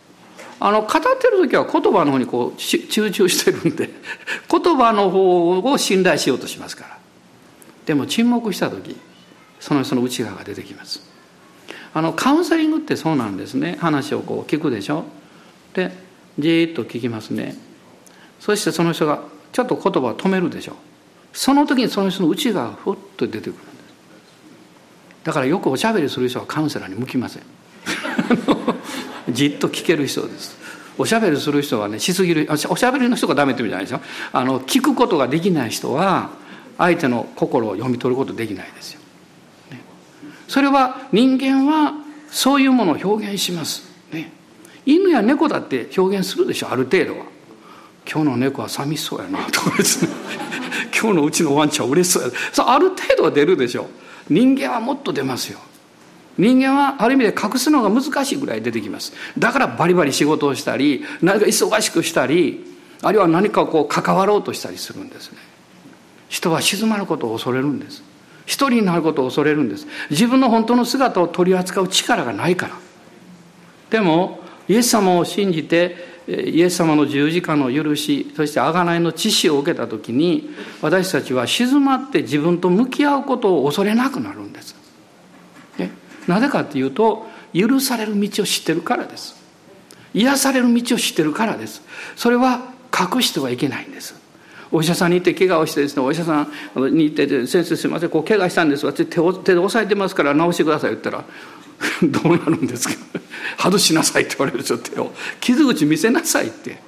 [0.62, 3.90] あの語ってる時は言葉の方にこう集中してるんで
[4.50, 6.99] 言葉の方を信頼しようとしますから。
[7.86, 8.96] でも沈黙した時
[9.58, 11.00] その人の内側が出てきます。
[11.92, 13.76] あのカウンセリングってそうなんですね。
[13.80, 15.04] 話をこう聞くでしょ。
[15.74, 15.92] で
[16.38, 17.56] じーっと聞きますね。
[18.38, 20.76] そしてその人がちょっと言葉を止めるでしょ。
[21.32, 23.66] その時にその人の内側がふっと出てくるんです。
[25.24, 27.42] だからよくおしゃべりする人はカウンセラーに向きません。
[29.28, 30.56] じっと聞ける人です。
[30.96, 34.00] おしゃべりする人はねしすぎるおしゃべりの人がダメって意味じゃないですよ。
[34.32, 36.30] あの聞くことができない人は
[36.80, 39.00] 相手の心を読み取ることできないですよ。
[39.70, 39.80] ね、
[40.48, 41.92] それは人間は
[42.30, 43.82] そういうものを表現します。
[44.10, 44.32] ね、
[44.86, 47.26] 犬や猫だって表現するでしょある程度は。
[48.10, 50.10] 今日の猫は寂しそうやなとかですね。
[50.98, 53.86] 今日のうちのワンちゃん嬉しそうやそうある程度は出るでしょ。
[54.30, 55.58] 人間はもっと出ますよ。
[56.38, 59.12] 人間はある意味で隠すのが難しいぐらい出てきます。
[59.38, 62.64] だからバリバリ仕事をしたり何か忙しくしたり
[63.02, 65.49] あるいは何かこう関わろうとしたりするんですね。
[66.30, 68.02] 人は静まることを恐れるんです。
[68.46, 69.86] 一人になることを恐れるんです。
[70.10, 72.74] 自分の本当の姿を取り扱う力がないから。
[73.90, 84.76] でもイエス様を信じてイエス様の十字架の許しそして贖いの知識を受けた時に私たちは静まって自分と向き合うことを恐れなくなるんです、
[86.28, 89.34] なぜかっていうと許される道を知ってるからです。
[90.14, 91.82] 癒される道を知ってるからです。
[92.14, 94.19] それは隠してはいけないんです。
[94.72, 96.42] お医者さんに行って怪我をしてですねお医者さ
[96.76, 101.24] んに行って「先生すいませんこう怪我したんです私手を手で押さえてますから治してください」言ったら
[102.02, 102.94] 「どうなるんですか？
[103.58, 106.78] 外しなさい」って言われるでしょ手を傷口見せなさいって、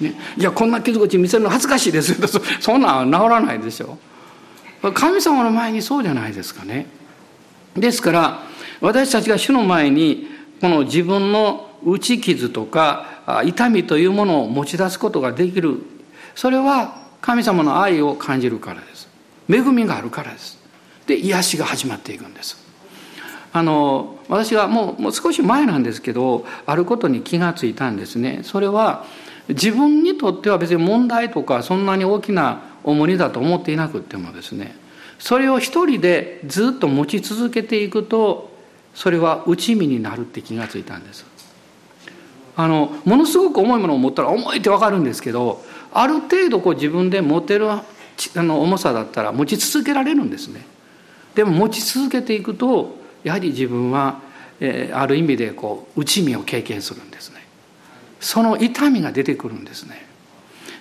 [0.00, 2.28] ね、いやこんな傷口見せるの恥ずかしいですよ。
[2.60, 3.98] そんなん治らないでしょ。
[4.94, 6.86] 神様の前にそうじゃないですかね。
[7.76, 8.42] ですから
[8.80, 10.28] 私たちが主の前に
[10.60, 15.82] この自分の打ち傷とか痛みというものを持ち出すことができる。
[16.34, 19.08] それは神様の愛を感じるからです。
[19.48, 20.58] 恵みがあるからです。
[21.06, 22.58] で癒しが始まっていくんです。
[23.54, 28.40] あの私はもうもう少し前なんですけどあることに気がついたんですね。
[28.42, 29.04] それは
[29.48, 34.74] 自分にとっては別に問題とかそんなに大きな重荷だと思っていなくてもですね。
[35.18, 38.50] それを一人でずっと持ち続けていくと
[38.94, 41.24] それは内身になるって気がついたんです。
[42.56, 47.84] あのものすごく重いものを持ったら重いって分かるんですけどある程度こう自分で持てるあ
[48.36, 50.64] の重さだったら持ち続けられるんですね。
[51.34, 54.20] でも持ち続けていくとやはり自分は、
[54.60, 57.42] えー、ある意味でこう内身を経験するんですね。
[58.20, 60.06] その痛みが出てくるんですね。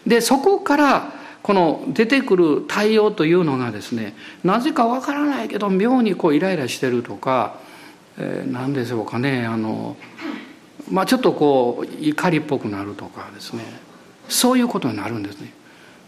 [0.05, 7.57] でそこからこの出てくる対応というのがですねなぜかわからないけど妙にこうイライラしてるとか、
[8.17, 9.97] えー、何でしょうかねあの
[10.89, 13.90] まあちょっとこう怒りっぽくなるとかですね。
[14.31, 15.53] そういうことになるんですね。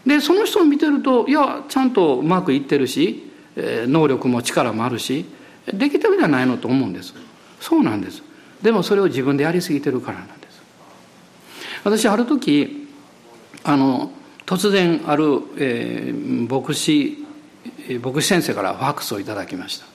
[0.06, 5.24] でその人を見てるといやちゃんとうまくいってるし、能力も力もあるし
[5.66, 7.14] できてるじゃないのと思うんです。
[7.60, 8.22] そうなんです。
[8.62, 10.62] でもそれを自分でやりすぎてるからなんです。
[11.84, 12.88] 私ある時
[13.62, 14.10] あの
[14.46, 17.24] 突然ある、えー、牧師
[18.02, 19.86] 牧師先生からファックスをいただきました。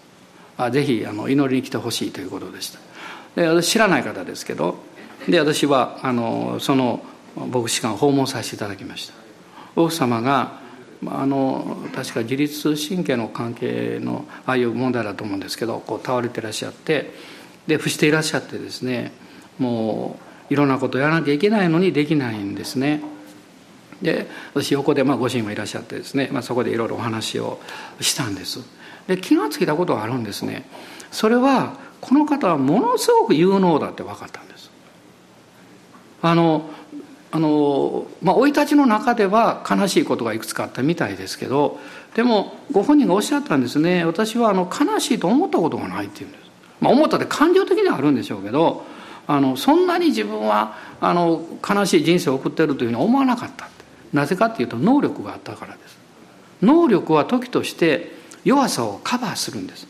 [0.65, 2.79] あぜひあの祈りに来てほしいということでした。
[3.35, 4.79] で私知らない方ですけど
[5.27, 7.03] で私はあのその
[7.47, 9.13] 牧師館を訪問させていただきました。
[9.75, 10.59] 奥様が
[11.07, 17.13] あの確か自律神経の関係のああいう問題だと思うんですけどこう倒れていらっしゃって
[17.67, 19.13] で伏していらっしゃってですね
[19.57, 23.01] もういろんなことやらなきゃいけないのにできないんですね。
[24.01, 27.59] で私横でまあご主人もいらっしゃってですね、まあ、そこでいろいろお話を
[28.01, 28.59] したんです。
[29.07, 30.65] で気が付いたことがあるんですね。
[31.11, 34.71] それはこの方はものすごく有能だって分かったんです。
[36.21, 36.69] あの
[37.31, 41.79] あのまあ生い立ちの中では悲しいことがいくつかあったみたいですけど
[42.15, 44.03] でもご本人がおっしゃったんですね。
[44.03, 46.43] 私はあの悲しいと思ったことがないっていうんです、
[46.81, 48.83] まあ、思ったって感情的にはあるんでしょうけど
[49.27, 53.69] あのそんなに自分はあの悲しい人生を送ってるというふうに思わなかった
[54.11, 55.99] なぜかっていうと能力があったからです。
[56.61, 58.11] 能力は時として
[58.43, 59.87] 弱さをカバーするんです。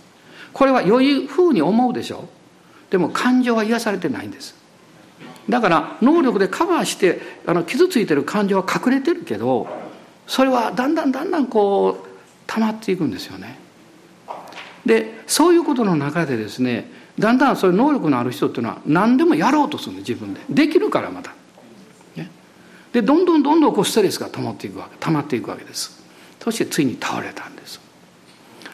[0.51, 2.25] これは良いふうに思うでしょ。
[2.89, 4.55] うでも感情は癒されてないんです。
[5.47, 9.67] だから能力でカバーしてあの傷ついてる感情は隠れてるけど
[10.27, 12.07] それはだんだんだんだんこう
[12.45, 13.57] 溜まっていくんですよね。
[14.85, 20.41] でそういうことの中でですねだんだんそういう能力のある人っていうのは何でもやろうとするんです自分で。
[20.49, 21.33] できるからまた
[22.15, 22.29] ね。
[22.93, 26.01] でどんどんどんどんこうストレスが溜まっていくわけ溜まっていくわけです。
[26.39, 27.81] そしてついに倒れたんです。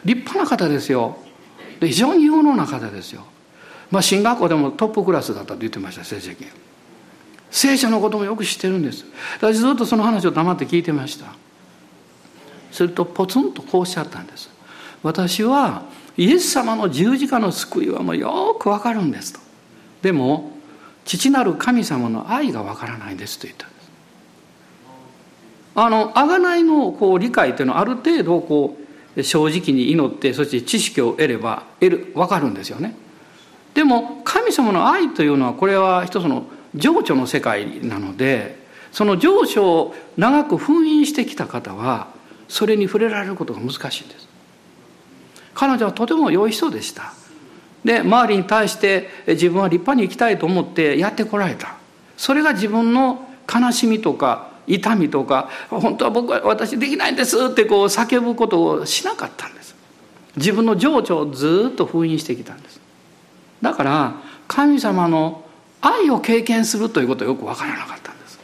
[0.04, 1.18] 立派な方ですよ。
[1.80, 3.24] で非常に有能な方ですよ。
[3.90, 6.46] まあ進学校でもトップクラスだったと言ってました成績。
[7.50, 9.04] 聖書のこともよく知ってるんです。
[9.40, 11.26] 私ずっとその話を黙って聞いてました。
[12.72, 14.50] するとポツンとこうおっしゃったんです。
[15.02, 15.84] 私は
[16.16, 19.40] イエス様の十字架の救いはもうよくわかるんですと。
[20.02, 20.52] でも
[21.04, 23.90] 父なる神様の愛がわからないんですと言ったんです。
[25.76, 28.76] あの贖いのこう理解というのはある程度こ
[29.16, 32.96] う正直に祈ってそして知識を得れば得る分かるんですよね。
[33.76, 38.56] でも神様の愛というのはこれは一つの情緒の世界なので
[38.90, 42.08] その情緒を長く封印してきた方は
[42.48, 44.26] それに触れられることが難しいんです。
[45.52, 47.12] 彼女はとても良い人でした。
[47.84, 51.76] で周りに対して自分は立派に生きたいと思ってやってこられた。
[52.16, 59.76] それが自分の悲しみとか痛みとか本当は僕は私できないんですってこう叫ぶことをしなかったんです
[60.36, 62.85] 自分の情緒をずっと封印してきたんです
[63.62, 64.14] だから
[64.48, 65.44] 神様の
[65.80, 68.38] 愛を経験するということはよく分からなかったんです。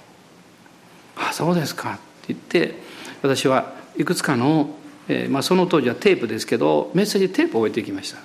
[1.16, 2.78] あそうですかって言って
[3.22, 4.70] 私はいくつかの、
[5.08, 8.18] えー、まあ、その当時はテープですけどメッセージテープを置いてきました。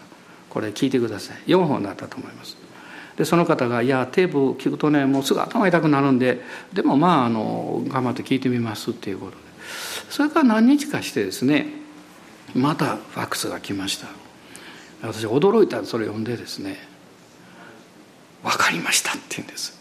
[0.49, 1.37] これ聞いてください。
[1.51, 2.57] 4本だったと思います。
[3.17, 6.41] でその方が「いやテープ聞くとねもうすぐ頭痛くなるんで
[6.71, 9.37] でもまああの頑張って聞いてみます」っていうことで。
[10.09, 11.67] それから何日かしてですね
[12.55, 14.07] またファックスが来ました。
[15.01, 16.86] 私驚いたそれ読んでですね
[18.43, 19.77] 「分かりました」って言うんです。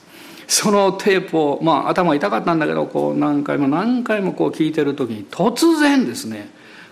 [0.49, 6.51] そのテープをまあ頭痛かったんだけどこう何回も何回もこう聞いてる時に突然ですね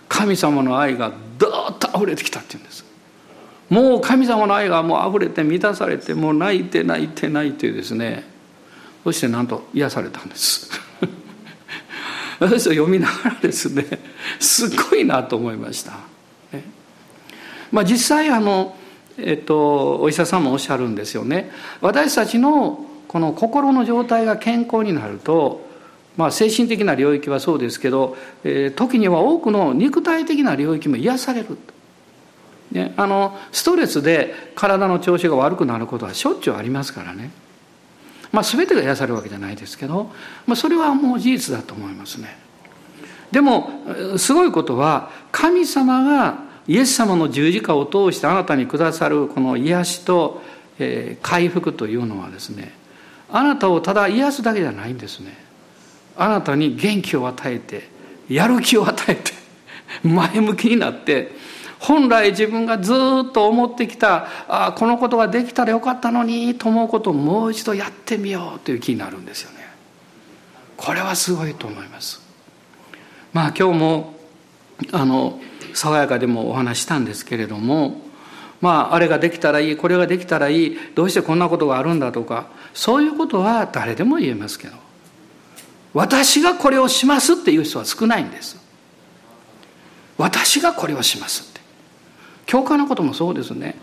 [0.09, 2.85] 神様の愛がドーッと溢れてきたって言うんです。
[3.69, 8.23] もう神様の愛がもう溢れて満たされてもう泣いて泣いて泣いてですね
[9.03, 10.69] そしてなんと癒されたんです。
[12.39, 13.85] 私は読みながらですね
[14.39, 15.91] すごいなと思いました、
[16.51, 16.63] ね、
[17.71, 18.75] まあ、実際あの、
[19.17, 21.51] えっと、お医者さんもおっしゃるんですよね。
[21.81, 25.65] 私たちのこの心の状態が健康になると、
[26.17, 31.57] まあ、精神的な領域はそうですけど、えー、時には多くの肉体的な領域も癒される
[32.71, 37.31] ね、あのストレスで体の調子が悪くなることはしょっちゅうありますからね、
[38.31, 40.11] まあ、全てが癒されるわけじゃないですけど、
[40.45, 42.37] まあ、それはもう事実だと思いますね。
[43.31, 43.69] でも
[44.17, 50.41] すごいことは神様がイエス様の十字架を通してあなたにくださるこの癒しと、
[50.79, 52.73] え、回復というのはですね
[53.29, 55.45] あなたをただ癒すだけじゃないんですね。
[56.17, 57.89] あなたに元気を与えて
[58.29, 59.33] やる気を与えて
[60.03, 61.31] 前向きになって
[61.79, 69.67] 本来自分がずっと思ってきたあこのことができたらよかったのにと思うことをもう一度やってみようという気になるんですよね。
[70.77, 72.21] これはすごいと思います。
[73.33, 74.15] まあ今日も
[74.91, 75.39] あの
[75.75, 78.01] 爽やかでもお話したんですけれども
[78.61, 84.85] まああれができたらいいこれができたらいいどうしてこんなことがあるんだとかそういうことは誰でも言えますけど
[85.95, 88.57] 私がこれをしますっていう人は少ないんです。
[90.17, 91.61] 私がこれをしますって。
[92.45, 93.75] 教会のこともそうですね。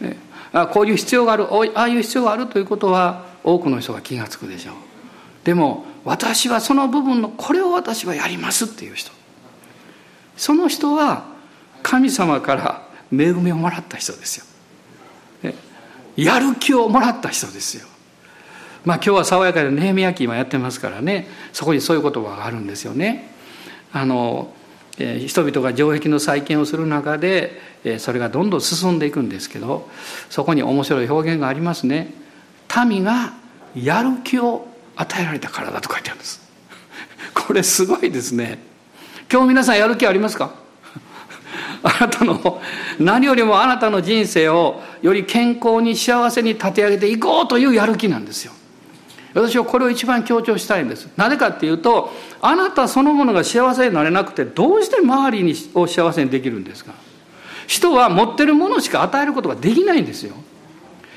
[0.00, 0.16] ね
[0.52, 4.74] あこういう必要があるああいう必要があるということは多くの人が気が付くでしょう。
[5.42, 9.10] でも私はその部分のこれを私はやりますっていう人。
[10.36, 11.24] その人は
[11.82, 15.52] 神様から恵みをもらった人ですよ、
[16.16, 17.86] やる気をもらった人ですよ。
[18.84, 21.28] まあ今日は爽やかでネーミヤキ今やってますからね。
[21.52, 23.30] そこにそういう言葉があるんですよね。
[23.92, 24.52] あの
[24.96, 27.60] 人々が城壁の再建をする中で
[27.98, 29.88] それがどんどん進んでいくんですけど
[30.30, 32.12] そこに面白い表現がありますね。
[32.88, 33.34] 民が
[33.74, 34.66] やる気を
[34.96, 36.40] 与えられたからだと書いてあるんです。
[37.34, 38.58] これすごいですね。
[39.32, 40.50] 今日皆さんやる気ありますか？
[41.82, 42.60] あなたの
[42.98, 48.52] 何よりもあなたの人生をより健康に幸せに立て上げていこうというやる気なんですよ。
[49.34, 51.08] 私はこれを一番強調したいんです。
[51.16, 52.12] なぜかっていうと
[52.42, 56.92] あなたそのものが幸せになれなくてどうして周りを幸せにできるんですか？
[57.66, 60.34] 人は持ってるものしか与えることができないんですよ。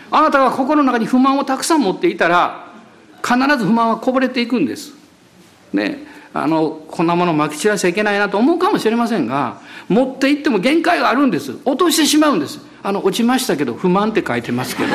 [0.10, 2.68] あなたが心の中に不満をたくさん持っていたら
[3.22, 4.94] 必ず不満はこぼれていくんです。
[5.74, 6.15] ね。
[6.38, 11.54] あのこんなものをまき散らしちゃいけないなと思うかもしれませんが持っていっても限界があるんです。
[11.64, 12.60] 落としてしまうんです。
[12.84, 14.90] あの落ちましたけど不満って書いてますけど。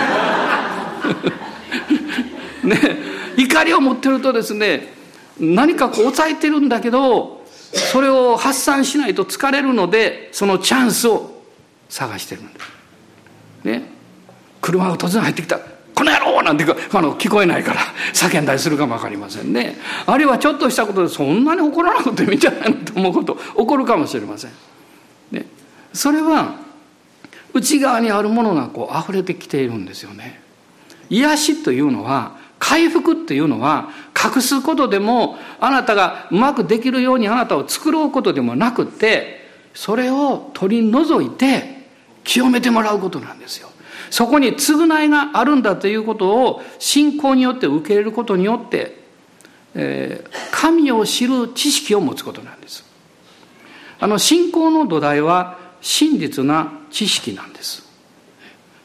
[2.68, 2.99] ね。
[3.38, 4.93] 怒りを持ってるとですね
[5.38, 11.43] 何かこう抑えてるんだけどそれを発散しないと疲れるのでそのチャンスを
[11.88, 12.66] 探してるんです。
[13.66, 13.91] ね。
[14.61, 15.59] 車が突然入ってきた
[16.01, 17.80] 「この野郎!」なんてあの聞こえないから
[18.14, 19.76] 叫んだりするかも分かりませんね
[20.07, 24.51] あるいはちょっとしたことでそんなに怒らなくてもいいんじゃないのと思うこと起こるかもしれません。
[25.30, 25.46] ね、
[25.92, 26.55] それは
[27.53, 30.40] 内側にあるものがこう溢れてきているんですよね。
[31.11, 41.80] 癒しというのは回復っていうのは隠すことでもあなたがうまくできるようにあなたを作ろうことでもなくてそれを取り除いて
[42.24, 43.70] 清めてもらうことなんですよ。
[44.11, 48.98] そこに償いがあるんだということを信仰によって受け入れることによって、
[49.74, 52.84] えー、神を知る知識を持つことなんです。
[53.98, 57.88] あの信仰の土台は真実な知識なんです。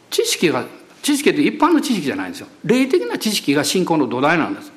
[0.09, 0.65] 知識が
[1.01, 4.71] 知識って一般の知識じゃないんですよ霊的な知識が信仰の土台なんです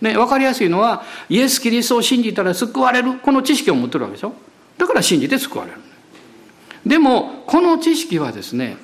[0.00, 4.34] ね、分かりやすいのはイエス・キリストを信じたら救われるこの知識を持ってるわけでしょ
[4.76, 5.78] だから信じて救われる
[6.84, 8.76] でもこの知識はですね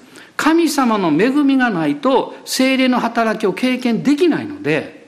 [0.42, 5.06] 神様の恵みがないと精霊の働きを経験できないので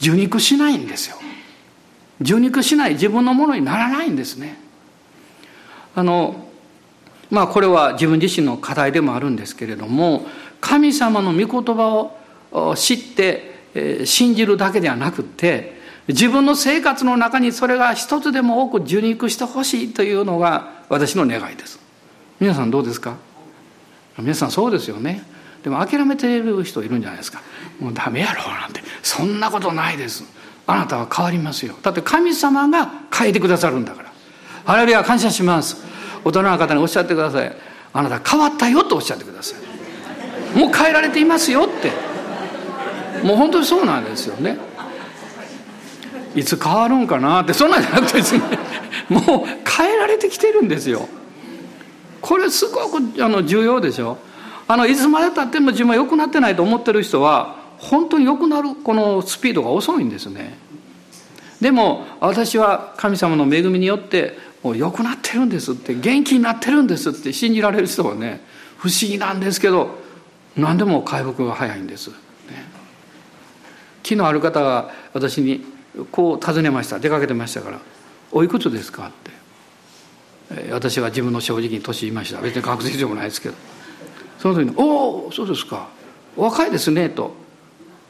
[0.00, 1.16] 受肉しないんですよ。
[2.22, 2.94] 受肉しない。
[2.94, 4.58] 自分のものにならないんですね。
[5.94, 6.46] あの
[7.30, 10.26] まあこれは自分自身の課題でもあるんですけれども
[10.62, 12.10] 神様の御言葉
[12.50, 15.78] を知って信じるだけではなくって
[16.08, 21.78] 自分の生活の中にそれが一つでも多く受肉してほしいというのが私の願いです。
[22.40, 23.28] 皆さんどうですか？
[24.20, 25.22] 皆さんそうですよね。
[25.62, 27.42] でも諦めている人いるんじゃないですか。
[27.78, 28.80] もうダメやろうなんて。
[29.02, 30.24] そんなことないです。
[30.66, 31.74] あなたは変わりますよ。
[31.82, 34.12] だって神様が変えてくださるんだから。
[34.64, 35.76] あれは感謝します。
[36.24, 37.56] 大人の方におっしゃってください。
[37.92, 40.58] あなた変わったよとおっしゃってください。
[40.58, 41.90] もう変えられていますよって。
[43.26, 44.58] もう本当にそうなんですよね。
[46.34, 48.40] いつ変わるんかなってそんなんじゃなくてですね。
[49.08, 51.08] もう変えられてきてるんですよ。
[52.20, 54.18] これすごくあの重要でしょ？
[54.68, 60.58] あのいつまでたっても自分は良くなってないと思ってる人は本当に良くなるこのスピードが遅いんですね。
[61.60, 68.40] でも私は神様の恵みによってもう良くなってるんですって元気になってるんですって信じられる人はね
[68.78, 69.98] 不思議なんですけど
[70.56, 72.16] 何でも回復が早いんです、ね、
[74.02, 75.64] 昨日ある方が私に
[76.10, 77.78] こう尋ねました出かけてましたから
[78.32, 79.29] 「おいくつですか?」って。
[80.70, 82.40] 私は自分の正直に年言いました。
[82.40, 83.54] 別に学生でもないですけど。
[84.38, 85.88] その時に「おおそうですか。
[86.36, 87.34] お若いですね」と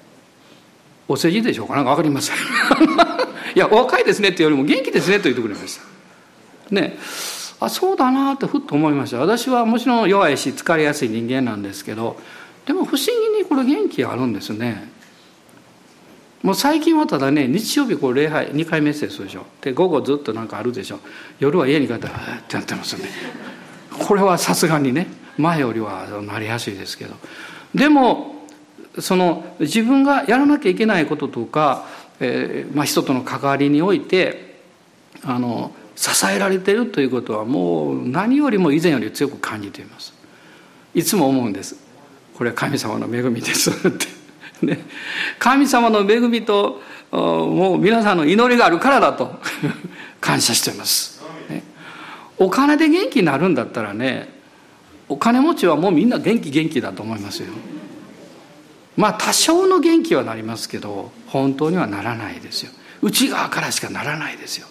[1.09, 1.75] 「お世辞でしょうか。
[1.75, 2.37] なんか分かりません。
[3.55, 6.75] いやお若いですねってよりも元気ですねと言ってくれました。
[6.75, 6.99] ね。
[7.59, 9.19] あそうだなってふっと思いました。
[9.19, 12.17] 私はもちろん弱いし疲れやすい人間なんですけど
[12.65, 14.89] でも不思議にこれ元気あるんですね。
[16.43, 19.45] もう最近はただね日曜日こう礼拝2回メッセージするでしょ。
[19.61, 21.01] で午後ずっとなんかあるでしょ。
[21.39, 23.11] 夜は家に帰ったらってなってますよね。
[24.07, 27.15] これはさすがにね前よりはなりやすいですけど。
[27.75, 28.47] でも
[28.99, 31.87] その自分がやらなきゃいけないこととか、
[32.21, 34.61] えーまあ、人との関わりにおいて
[35.23, 40.15] あの支えられてるということはもう何よりも以前より強く感じています。
[40.95, 41.77] いつも思うんです。
[42.35, 44.20] これは神様の恵みですって。
[44.63, 44.79] ね。
[45.39, 46.81] 神様の恵みと
[47.11, 49.41] もう皆さんの祈りがあるからだと
[50.21, 51.65] 感謝しています、ね、
[52.39, 54.29] お金で元気になるんだったらね
[55.09, 57.49] お金持ちはもうみんな元気元気だと思いますよ。
[58.97, 62.71] まあ多少の元気はなりますけど本当にはならないですよ。
[63.03, 64.69] 内側からしかならないですよ。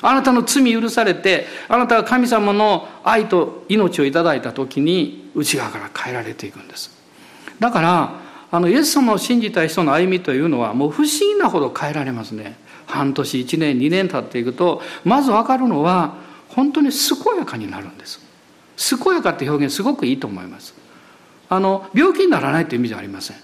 [0.00, 6.90] あなたの罪許されてあなたが神様の愛と命をいただいた時に内側から変えられていくんです。
[7.60, 8.14] だから
[8.52, 12.58] あのイエス様を信じた人の歩みというのはもう不思議なほど変えられますね。
[12.86, 16.16] 半年1年2年経っていくとまず分かるのは
[16.48, 18.20] 本当に健やかになるんです。
[18.76, 20.74] 健やかって表現すごくいいと思います。
[21.48, 23.36] あの病気にならないという意味じゃありません。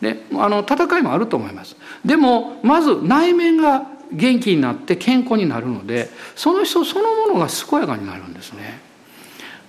[0.00, 1.76] であの戦いもあると思います。
[2.04, 8.78] でもまず内面が元気になって健康になるのでその人そのものが健やかになるんですね。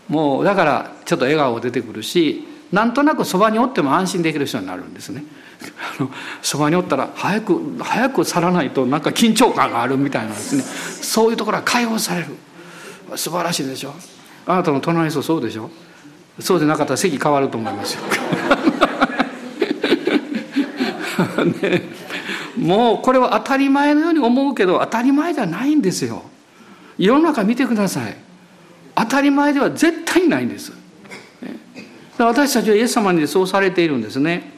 [0.09, 5.23] もうだからちょっと笑顔出てくるしなんとなくそばにおっても安心できる人になるんですね。
[6.41, 10.63] そばにおったら早く早く去らないとなんか緊張感があるみたいなんですね。
[10.63, 12.27] そういうところは解放される。
[13.15, 13.93] 素晴らしいでしょ。
[14.45, 15.69] あなたの隣の人そうでしょ。
[16.39, 18.01] そうでなかったら席変わると思いますよ。
[21.61, 21.83] ね。
[22.57, 26.23] もうこれは当たり前のように思うけど当たり前じゃないんですよ。
[26.97, 28.17] 世の中見てください。
[28.95, 30.71] 当たり前では絶対ないんです。
[32.17, 34.51] 私たちはイエス様にそうされているんですね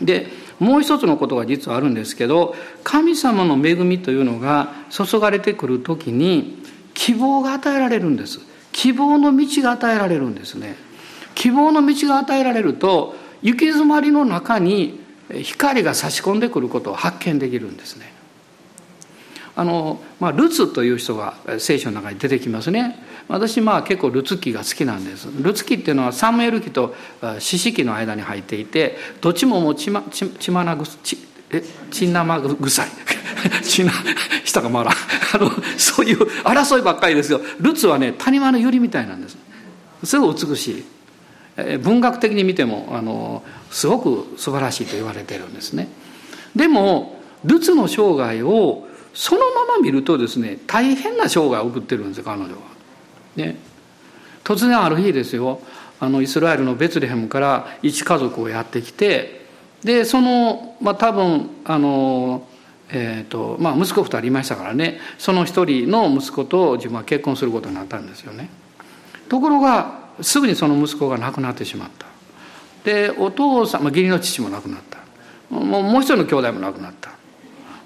[0.00, 0.28] で
[0.58, 6.62] もう一つのことが実はあるんですけど神様の恵みというのが注がれてくる時に
[6.94, 8.40] 希望が与えられるんです
[8.72, 10.76] 希望の道が与えられるんですね
[11.34, 15.00] 希望の道が与えられると行き詰まりの中に
[15.42, 18.12] 光が差し込んでくることを発見できるんですね。
[19.54, 22.98] あのまあ、ルツという人が聖書の中に出てきますね。
[23.28, 25.28] 私まあ結構ルツ記が好きなんです。
[25.40, 26.94] ルツ記っていうのはサムエル記と
[27.38, 31.18] 四式の間に入っていてどっちももう血まなぐち
[31.50, 32.88] え血生臭い
[33.62, 33.92] 血な
[34.44, 34.90] したかまら
[35.34, 37.40] あのそういう争いばっかりですよ。
[37.60, 39.36] ルツはね谷間の百合みたいなんです。
[40.04, 40.84] すごい美しい。
[41.82, 45.88] 文学的に見てもあのすごく素晴らしいと言われてるんですね
[46.54, 52.75] でもルツの生涯をそのまま見るとですね大変な生涯を送ってるんです彼女は。
[53.36, 53.56] ね、
[54.44, 55.60] 突然ある日ですよ
[56.00, 59.46] あのイスラエルのベツレヘムから一家族をやってきて
[59.82, 62.46] でそのまあ多分あの
[62.88, 68.48] えーとまあ、息子2人いましたからねその1人の息子と自分は結婚することになったんですよね。
[69.28, 72.06] ところがすぐにその息子が亡くなってしまった。
[72.84, 74.98] でお父さん、まあ、義理の父も亡くなった。
[75.50, 77.10] もうもう一人の兄弟も亡くなった。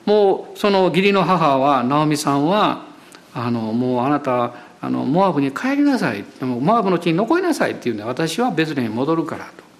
[0.04, 2.84] もうその義理の母は直美さんは
[3.32, 4.52] あのもうあなた
[4.82, 6.24] あのモアブに帰りなさい。
[6.40, 9.70] モアブの地に残りなさいっていうんで私は別に戻るからと。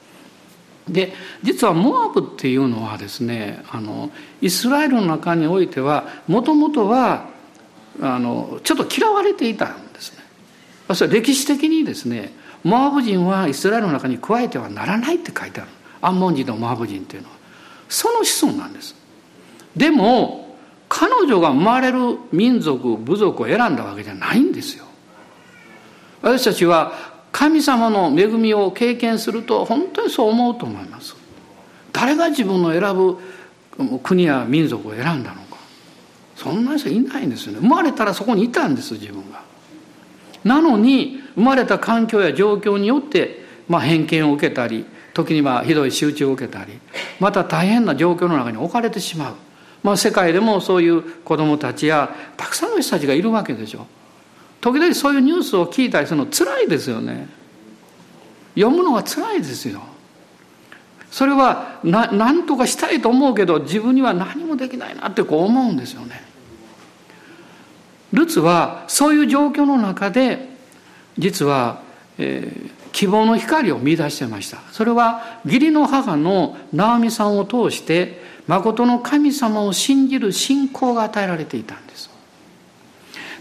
[0.92, 7.28] で実はモアブっていうのはですねあのイスラエルの中においてはもともとは
[8.00, 10.18] あのちょっと嫌われていたんですね。
[10.94, 12.32] それ歴史的にですね
[12.64, 15.70] モアブ人はイスラエルの中に加えてはならないって書いてある。
[16.02, 17.34] アンモン人とモアブ人っていうのは。
[17.88, 18.94] その子孫なんです。
[19.76, 20.56] でも
[20.88, 24.86] 彼女が生まれる民族部族を選んだわけじゃないんですよ。
[26.22, 26.92] 私たちは
[27.32, 31.16] 神様の恵みを経験すると本当にそう思うと思います。
[31.92, 33.18] 誰が自分の選ぶ
[34.02, 35.56] 国や民族を選んだのか。
[36.36, 37.58] そんな人いないんですよね。
[37.60, 39.42] 生まれたらそこにいたんです自分が。
[40.44, 46.78] なのに生まれた環境や状況によって、まあ、偏見を受けたり時にはひどい仕打ちを受けたり
[47.18, 49.34] また大変な状況の中に置かれてしまう、
[49.82, 53.80] まあ、世界でもそういう子どもたちやたくさんの人たちがいるわけでしょ。
[53.80, 53.99] う
[54.60, 57.28] 時々そういうニュースを聞いたりするの辛いですよね。
[58.54, 59.80] 読むのが辛いですよ。
[61.10, 66.22] それは何とかしたいと思うけど自分には何もできないなってこう思うんですよね。
[68.12, 70.50] ルツはそういう状況の中で
[71.18, 71.82] 実は、
[72.18, 74.58] えー、希望の光を見出してました。
[74.72, 82.10] それは義理の母のナオミさんを通して誠の神様を信じる信仰が与えられていたんです。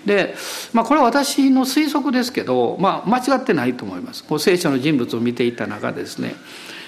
[0.06, 0.36] で、
[0.74, 4.24] まあ、これは私の推測ですけど、まあ、間違ってないと思います。
[4.24, 6.36] こう聖書の人物を見ていた中でですね。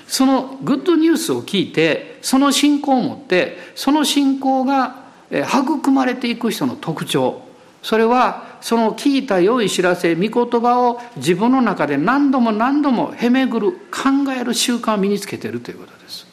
[0.07, 7.43] そのグッドニュースを聞いてその信仰を持ってその信仰が育まれていく人の特徴。
[7.81, 16.27] それはその聞いた良い知らせ御言葉を自分の中で何度も何度もへめぐる考える習慣を身につけているということです。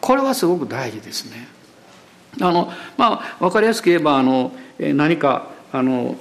[0.00, 1.57] これはすごく大事ですね。
[2.40, 6.16] あのまあ分かりやすく言えばあの何かあの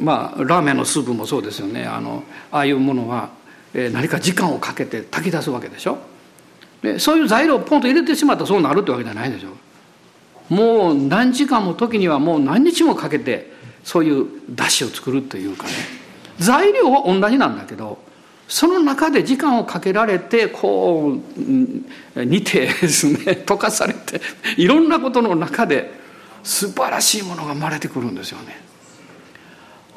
[0.00, 1.84] まあラーメンのスープもそうですよね。
[1.84, 3.30] あのああいうものは
[3.74, 5.98] 何か時間をかけて炊き出すわけでしょ。
[6.82, 9.50] でそういう材料をポンと入れてしまったらそうなるってわけじゃないでしょ。
[10.54, 13.52] もう何時間も時にはもう何日もかけて
[13.84, 15.72] そういう出汁を作るというかね。
[16.38, 17.98] 材料は同じなんだけど
[18.48, 21.18] その中で時間をかけられてこ
[22.16, 24.22] う煮てですね 溶かされて
[24.56, 25.92] いろんなことの中で
[26.42, 28.68] 素晴らしいものが生まれてくるんですよね。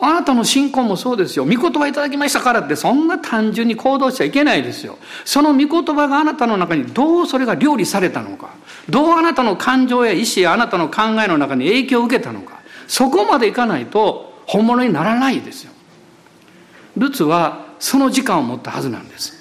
[0.03, 1.45] あなたの信仰もそうですよ。
[1.45, 4.97] 御言葉いただきましたからってそんな単純に行動しちゃいけないですよ。
[5.23, 8.49] その御言葉があなたの中にどうそれが料理されたのか。
[8.89, 12.59] どうあなたの感情や意志やあなたの考えの中に影響を受けたのか。
[12.87, 15.71] そこまでいかないと本物にならないですよ。
[16.97, 19.33] ルツはその時間を持ったはずなんです。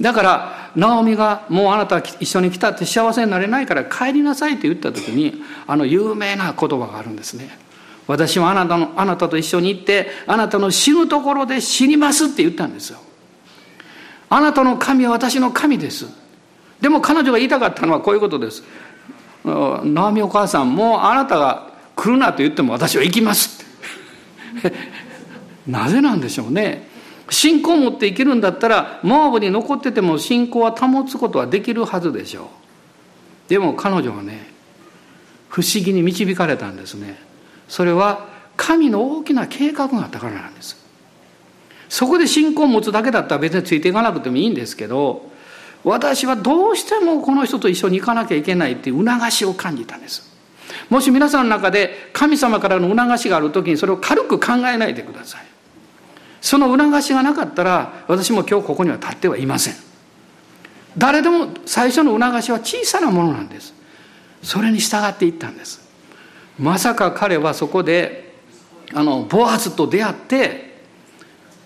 [0.00, 7.58] だから、ナオミがもうあなた一緒に来たって幸せになれないから帰りなさいって言った時に、あの有名な言葉があるんですね。
[8.06, 12.98] 私はあなたの、あなたと一緒に行って、あなたの死ぬところで死にますって言ったんですよ。
[14.30, 16.06] あなたの神は私の神です。
[16.80, 18.64] でも彼女が言いたかったのはこういうことです。
[19.44, 23.62] ナオミお母さん、もうあなたが来るなと言っても私は行きます
[24.62, 24.72] って。
[25.66, 26.95] なぜなんでしょうね。
[27.30, 33.48] 信仰を持って生きるんだったら、モアブに残ってても信仰は保つことはできるはずでしょう。
[33.48, 34.48] でも彼女はね、
[35.48, 37.26] 不思議に導かれたんですね。
[37.68, 40.76] それは神の大きな計画があったからなんです
[41.88, 45.30] そこで信仰を持つだけだったら別についていかなくてもいいんですけど
[45.84, 50.34] 私はどうしてもこの人と一緒に行かなきゃいけないっていう促しを感じたんです
[50.90, 55.45] もし皆さんの中で神様からの促しがある時にそれを軽く考えないでください
[56.46, 59.74] その促しがなかったら私も今日ここには立ってはいません。
[60.96, 63.74] 誰でも最初の促しは小さなものなんです。
[64.44, 65.80] それに従っていったんです。
[66.56, 68.32] まさか彼はそこで
[68.94, 70.76] あのボアズと出会って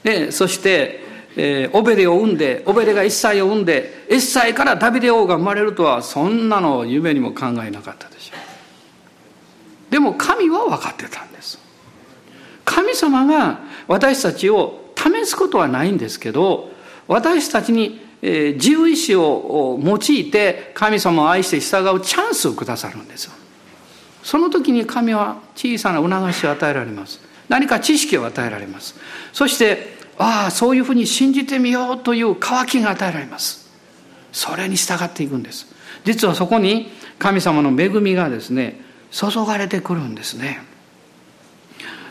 [0.03, 1.01] でそして、
[1.37, 8.35] えー、オベレを産んでオベレが一歳を産んで一歳からダビデ王が生まれるとはそんなの夢にも考えなかったでしょ
[9.91, 9.93] う。
[9.93, 11.70] でも神は分かってたんです。
[12.65, 16.71] 神様が私たちを試すことはないんですけど
[17.09, 23.33] 私たちに自由意志を用いて神様を愛して従うチャンスをくださるんですよ。
[24.23, 27.21] その時に神は小さな促しを与えられます。
[27.49, 28.95] 何か知識を与えられます。
[29.33, 33.71] そしてああそういうふうに信じてみようという渇きが与えられます。
[34.33, 35.67] それに従っていくんです。
[36.05, 38.81] 実はそこに神様の恵みがですね
[39.11, 40.61] 注がれてくるんですね。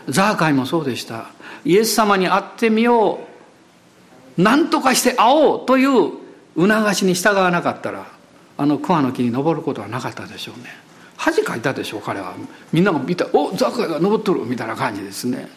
[0.08, 1.26] ザーカイもそうでした。
[1.64, 3.20] イエス様に会ってみよ
[4.38, 4.42] う。
[4.42, 6.12] 何とかして会おうという
[6.56, 8.06] 促しに従わなかったら
[8.56, 10.64] あの桑の木に登ることはなかったでしょうね。
[11.16, 12.34] 恥かいたでしょう彼は。
[12.72, 15.48] みんなが見た「おザーカイが登っとる」みたいな感じですね。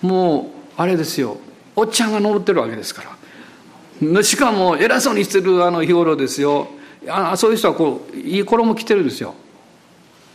[0.00, 1.38] もうあれですよ。
[1.74, 4.22] おっちゃんが登ってるわけですから。
[4.22, 6.68] しかも偉そうにしてるあの日頃ですよ。
[7.08, 9.34] あそういう人はこういい衣着てるんですよ。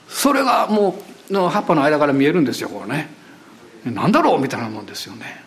[0.07, 3.09] それがもうの葉っぱの間から見えるんですよこうね
[3.85, 4.39] 何だろう？
[4.39, 5.43] みたいなもんですよね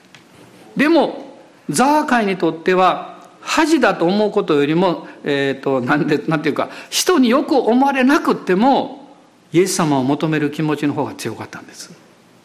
[0.76, 1.36] でも
[1.68, 9.16] ザーカイにとっては恥だと思うことよりも、え、ー、と、なんで、なんていうか、人によく思われなくっても、
[9.52, 11.90] イエス様を求める気持ちの方が強かったんです。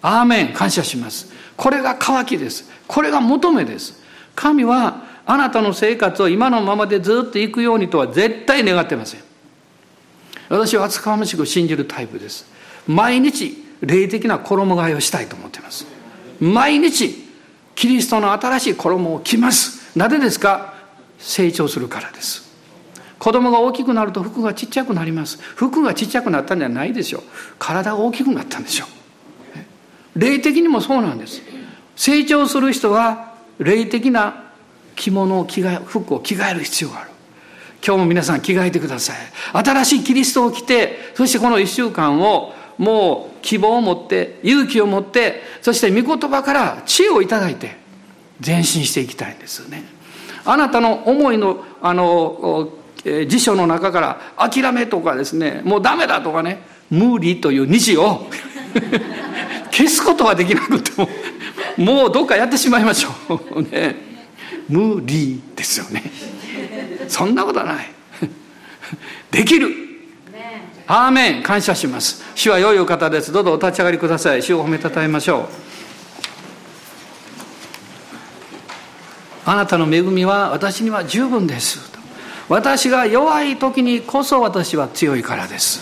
[0.01, 1.33] アーメン、感謝します。
[1.57, 2.71] これが渇きです。
[2.87, 4.01] これが求めです。
[4.33, 9.21] 神は、あなたの生活を今のままでずっと行くようにとは絶対願ってません。
[10.47, 12.45] 私は厚かましく信じるタイプです。
[12.87, 15.85] 毎日、霊的な衣替えをしたいと思っています。
[16.39, 17.23] 毎日、
[17.75, 19.97] キリストの新しい衣を着ます。
[19.97, 20.73] なぜですか？
[21.19, 22.51] 成長するからです。
[23.17, 25.39] 子供が大きくなると服がちっちゃくなります。
[25.41, 27.21] 服がちっちゃくなったんじゃないでしょう。
[27.57, 30.19] 体が大きくなったんでしょう。
[30.19, 31.41] 霊的にもそうなんです。
[31.95, 34.43] 成長する人は霊的な
[34.95, 37.11] 着物を着替え服を着替える必要がある。
[37.85, 39.17] 今日も皆さん着替えてください。
[39.53, 47.77] 新しいキリストを着てそしてこの1週間をもう希望を持って勇気を持ってそして御言葉から知恵をいただいて
[48.45, 49.83] 前進していきたいんですよね。
[50.45, 52.69] あなたの思いのあの
[53.05, 58.27] え辞書の中から諦めとかですねもうダメだとかね無理という虹を
[59.71, 61.09] 消すことはできなくても
[61.77, 63.95] もうどっかやってしまいましょうね。
[64.69, 66.03] 無理ですよね。
[67.07, 67.89] そんなことはない。
[69.31, 69.69] できる。
[70.87, 71.43] アーメン。
[71.43, 72.23] 感謝します。
[72.35, 73.31] 主は良いお方です。
[73.31, 74.43] どうぞお立ち上がりください。
[74.43, 75.45] 主を褒めたたえましょう。
[79.45, 81.91] あなたの恵みは私には十分です。
[82.49, 85.81] 私が弱い時にこそ私は強いからです。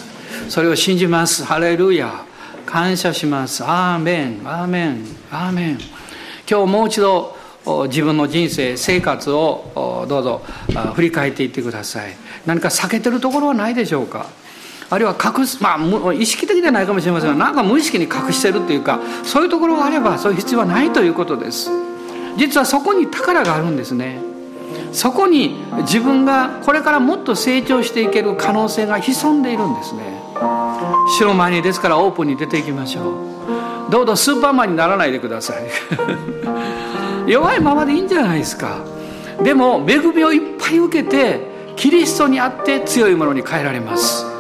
[0.50, 1.44] それを信じます。
[1.44, 2.26] ハレルヤ。
[2.66, 3.64] 感謝します。
[3.64, 4.42] アーメン。
[4.46, 5.06] アーメン。
[5.32, 5.80] アーメン。
[6.50, 7.36] 今日もう一度
[7.88, 10.42] 自分の人生生活をどうぞ
[10.96, 12.16] 振り返っていってください。
[12.46, 14.26] 何か避けてるところはないでしょうか？
[14.92, 21.72] あるいは隠すまあ意識的ではないかもしれませんがなんか無意識に隠してるっていうかそういうところがあればそういう必要はないということです。
[22.38, 24.20] 実はそこに宝があるんですね。
[24.92, 30.22] そこに自分がこれからもっと成長していける可能性が潜んでいるんですね。
[31.18, 33.28] 主の前にですからオープンに出ていきましょ
[33.88, 33.92] う。
[33.92, 35.64] どうぞスーパーマンにならないでください。
[37.32, 38.80] 弱いままでいいんじゃないですか。
[39.42, 44.31] でも恵みをいっぱい受けてキリストにあって強いものに変えられます。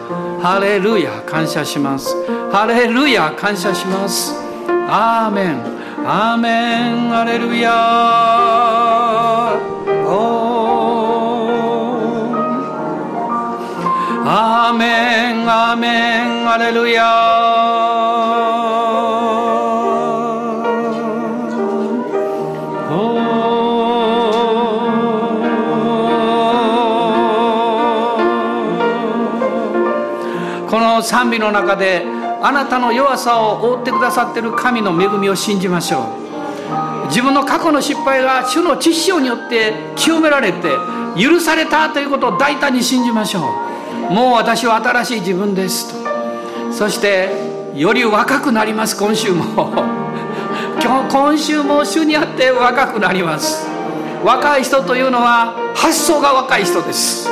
[0.42, 2.16] ハレルヤ感謝します。
[2.52, 4.34] ハレルヤ感謝します。
[4.68, 5.62] アーメン
[6.04, 7.72] アーメンハレルヤ
[14.26, 18.01] アーメンアーメンハレルヤ
[31.04, 32.04] 賛美の中で
[32.42, 37.08] あなたの弱さを覆ってくださっている神の恵みを信じましょう。
[37.08, 40.70] 自分の過去の失敗が主の知識によって清められて
[41.22, 43.42] 許されたということを大胆に信じましょ
[44.10, 44.14] う。
[44.14, 46.74] もう私は新しい自分ですと。
[46.74, 47.30] そして
[47.76, 49.44] より若くなります今週も。
[50.82, 53.68] 今日今週も主にあって若くなります。
[54.24, 57.30] 若い人というのは発想が若い人です。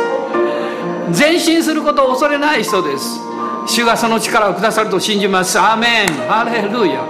[1.18, 3.29] 前進することを恐れない人です。
[3.70, 5.60] 主がその力をくださると信じます。
[5.60, 6.08] アーメン。
[6.28, 7.04] ハレルヤ。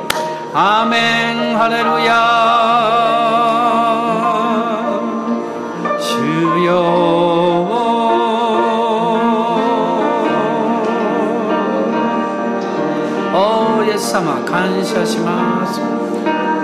[0.53, 1.57] アーメン。
[1.57, 2.19] ハレルヤ。
[5.97, 6.19] 主
[6.65, 6.81] よ。
[13.33, 15.79] おイエス様感謝します。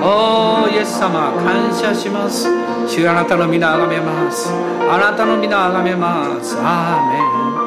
[0.03, 2.49] おイエス様感謝します。
[2.85, 4.51] 主あなたの皆あがめます。
[4.51, 6.57] あなたの皆あがめます。
[6.59, 7.64] アーメン。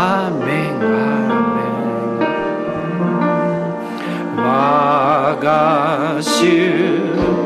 [0.00, 2.38] アーメンアーメン
[4.36, 7.37] 我が主。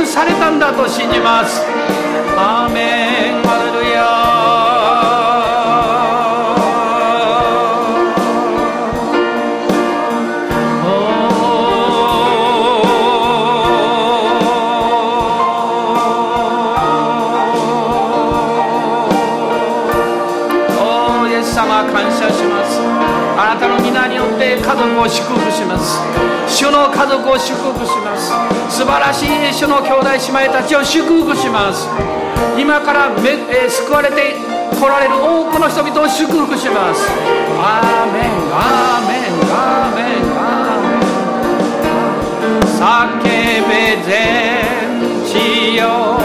[0.00, 1.60] くされたんだと信じます。
[2.36, 3.42] アーメン。
[3.44, 4.30] ハレルヤ
[24.62, 25.98] 家族を祝福します。
[26.46, 28.09] 主の家族を祝福します。
[28.80, 31.86] 素晴らしい主の兄弟姉妹たちを祝福します。
[32.58, 34.34] 今からめ、えー、救われて
[34.72, 37.06] 来られる多くの人々を祝福します。
[37.58, 41.04] アーメンアーメンアーメンアーメン。
[42.80, 43.28] 叫
[43.68, 44.08] べ全
[45.26, 46.19] 地よ。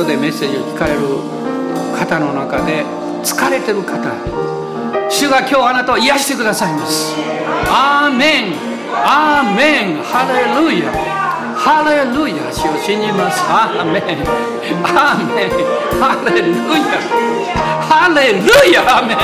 [0.00, 1.00] トでメッセージを聞かれる
[1.96, 2.84] 方の中で
[3.22, 4.00] 疲れてる方
[5.10, 7.14] 主が今日あなたを癒してくださいます。
[7.68, 8.54] アーメン。
[8.94, 10.02] アーメン。
[10.02, 10.92] ハレルヤ。
[11.54, 12.50] ハレルヤ。
[12.52, 13.42] 主を信じます。
[13.42, 14.02] アーメン。
[14.84, 15.50] アーメン。
[16.00, 16.86] ハレルヤ。
[17.82, 18.38] ハレル
[18.72, 18.80] ヤ。
[18.86, 19.16] アーメン。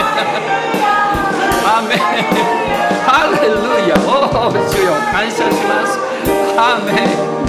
[1.64, 1.98] アーメン。
[3.06, 3.54] ハレル
[3.88, 3.94] ヤ。
[3.96, 4.04] お
[4.48, 4.92] お主よ。
[5.12, 5.96] 感謝します。
[6.58, 7.45] アーメン。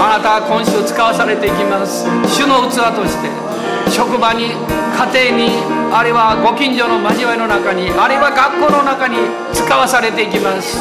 [0.00, 2.04] あなたは今週使わされていきます。
[2.28, 3.28] 主の器として
[3.90, 5.50] 職場に家庭に
[5.92, 9.18] あるいはご近所の交わりの中にあるいは学校の中に
[9.52, 10.80] 使わされていきます。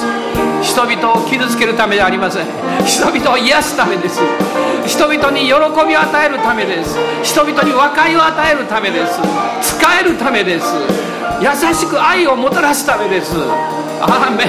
[0.62, 2.46] 人々を傷つけるためではありません。
[2.86, 4.22] 人々を癒すためです。
[4.86, 6.98] 人々に喜びを与えるためです。
[7.24, 9.20] 人々に和解を与えるためです。
[9.62, 10.66] 使えるためです。
[11.42, 13.34] 優しく愛をもたらすためです。
[14.04, 14.48] アーメン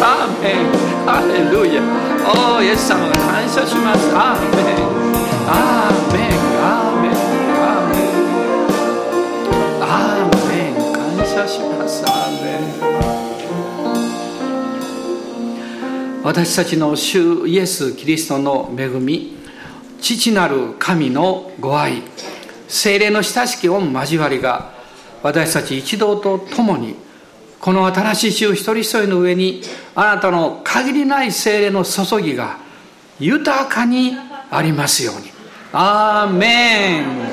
[0.00, 0.70] アーメン
[1.04, 1.82] ハレルヤ
[2.24, 4.76] おおイエス様が感謝しますアーメン
[5.48, 6.30] アーメン
[6.62, 7.12] アーメン
[7.50, 8.22] アーメン
[9.82, 12.46] アーメン感謝しますアーメ
[16.20, 19.36] ン私たちの主イエス・キリストの恵み
[20.00, 22.02] 父なる神のご愛
[22.68, 24.70] 精霊の親しき御交わりが
[25.24, 26.94] 私たち一同と共に
[27.62, 29.62] この新しい週一人一人の上に
[29.94, 32.58] あなたの限りない精霊の注ぎが
[33.20, 34.16] 豊かに
[34.50, 35.30] ありますように。
[35.72, 37.31] アーメン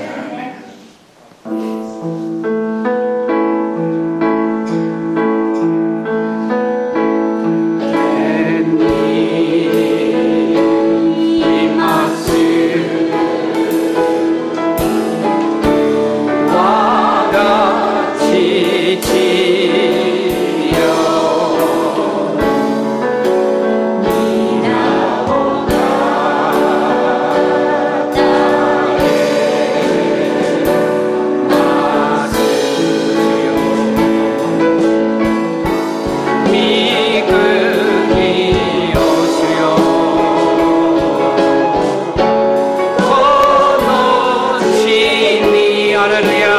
[46.00, 46.59] hallelujah.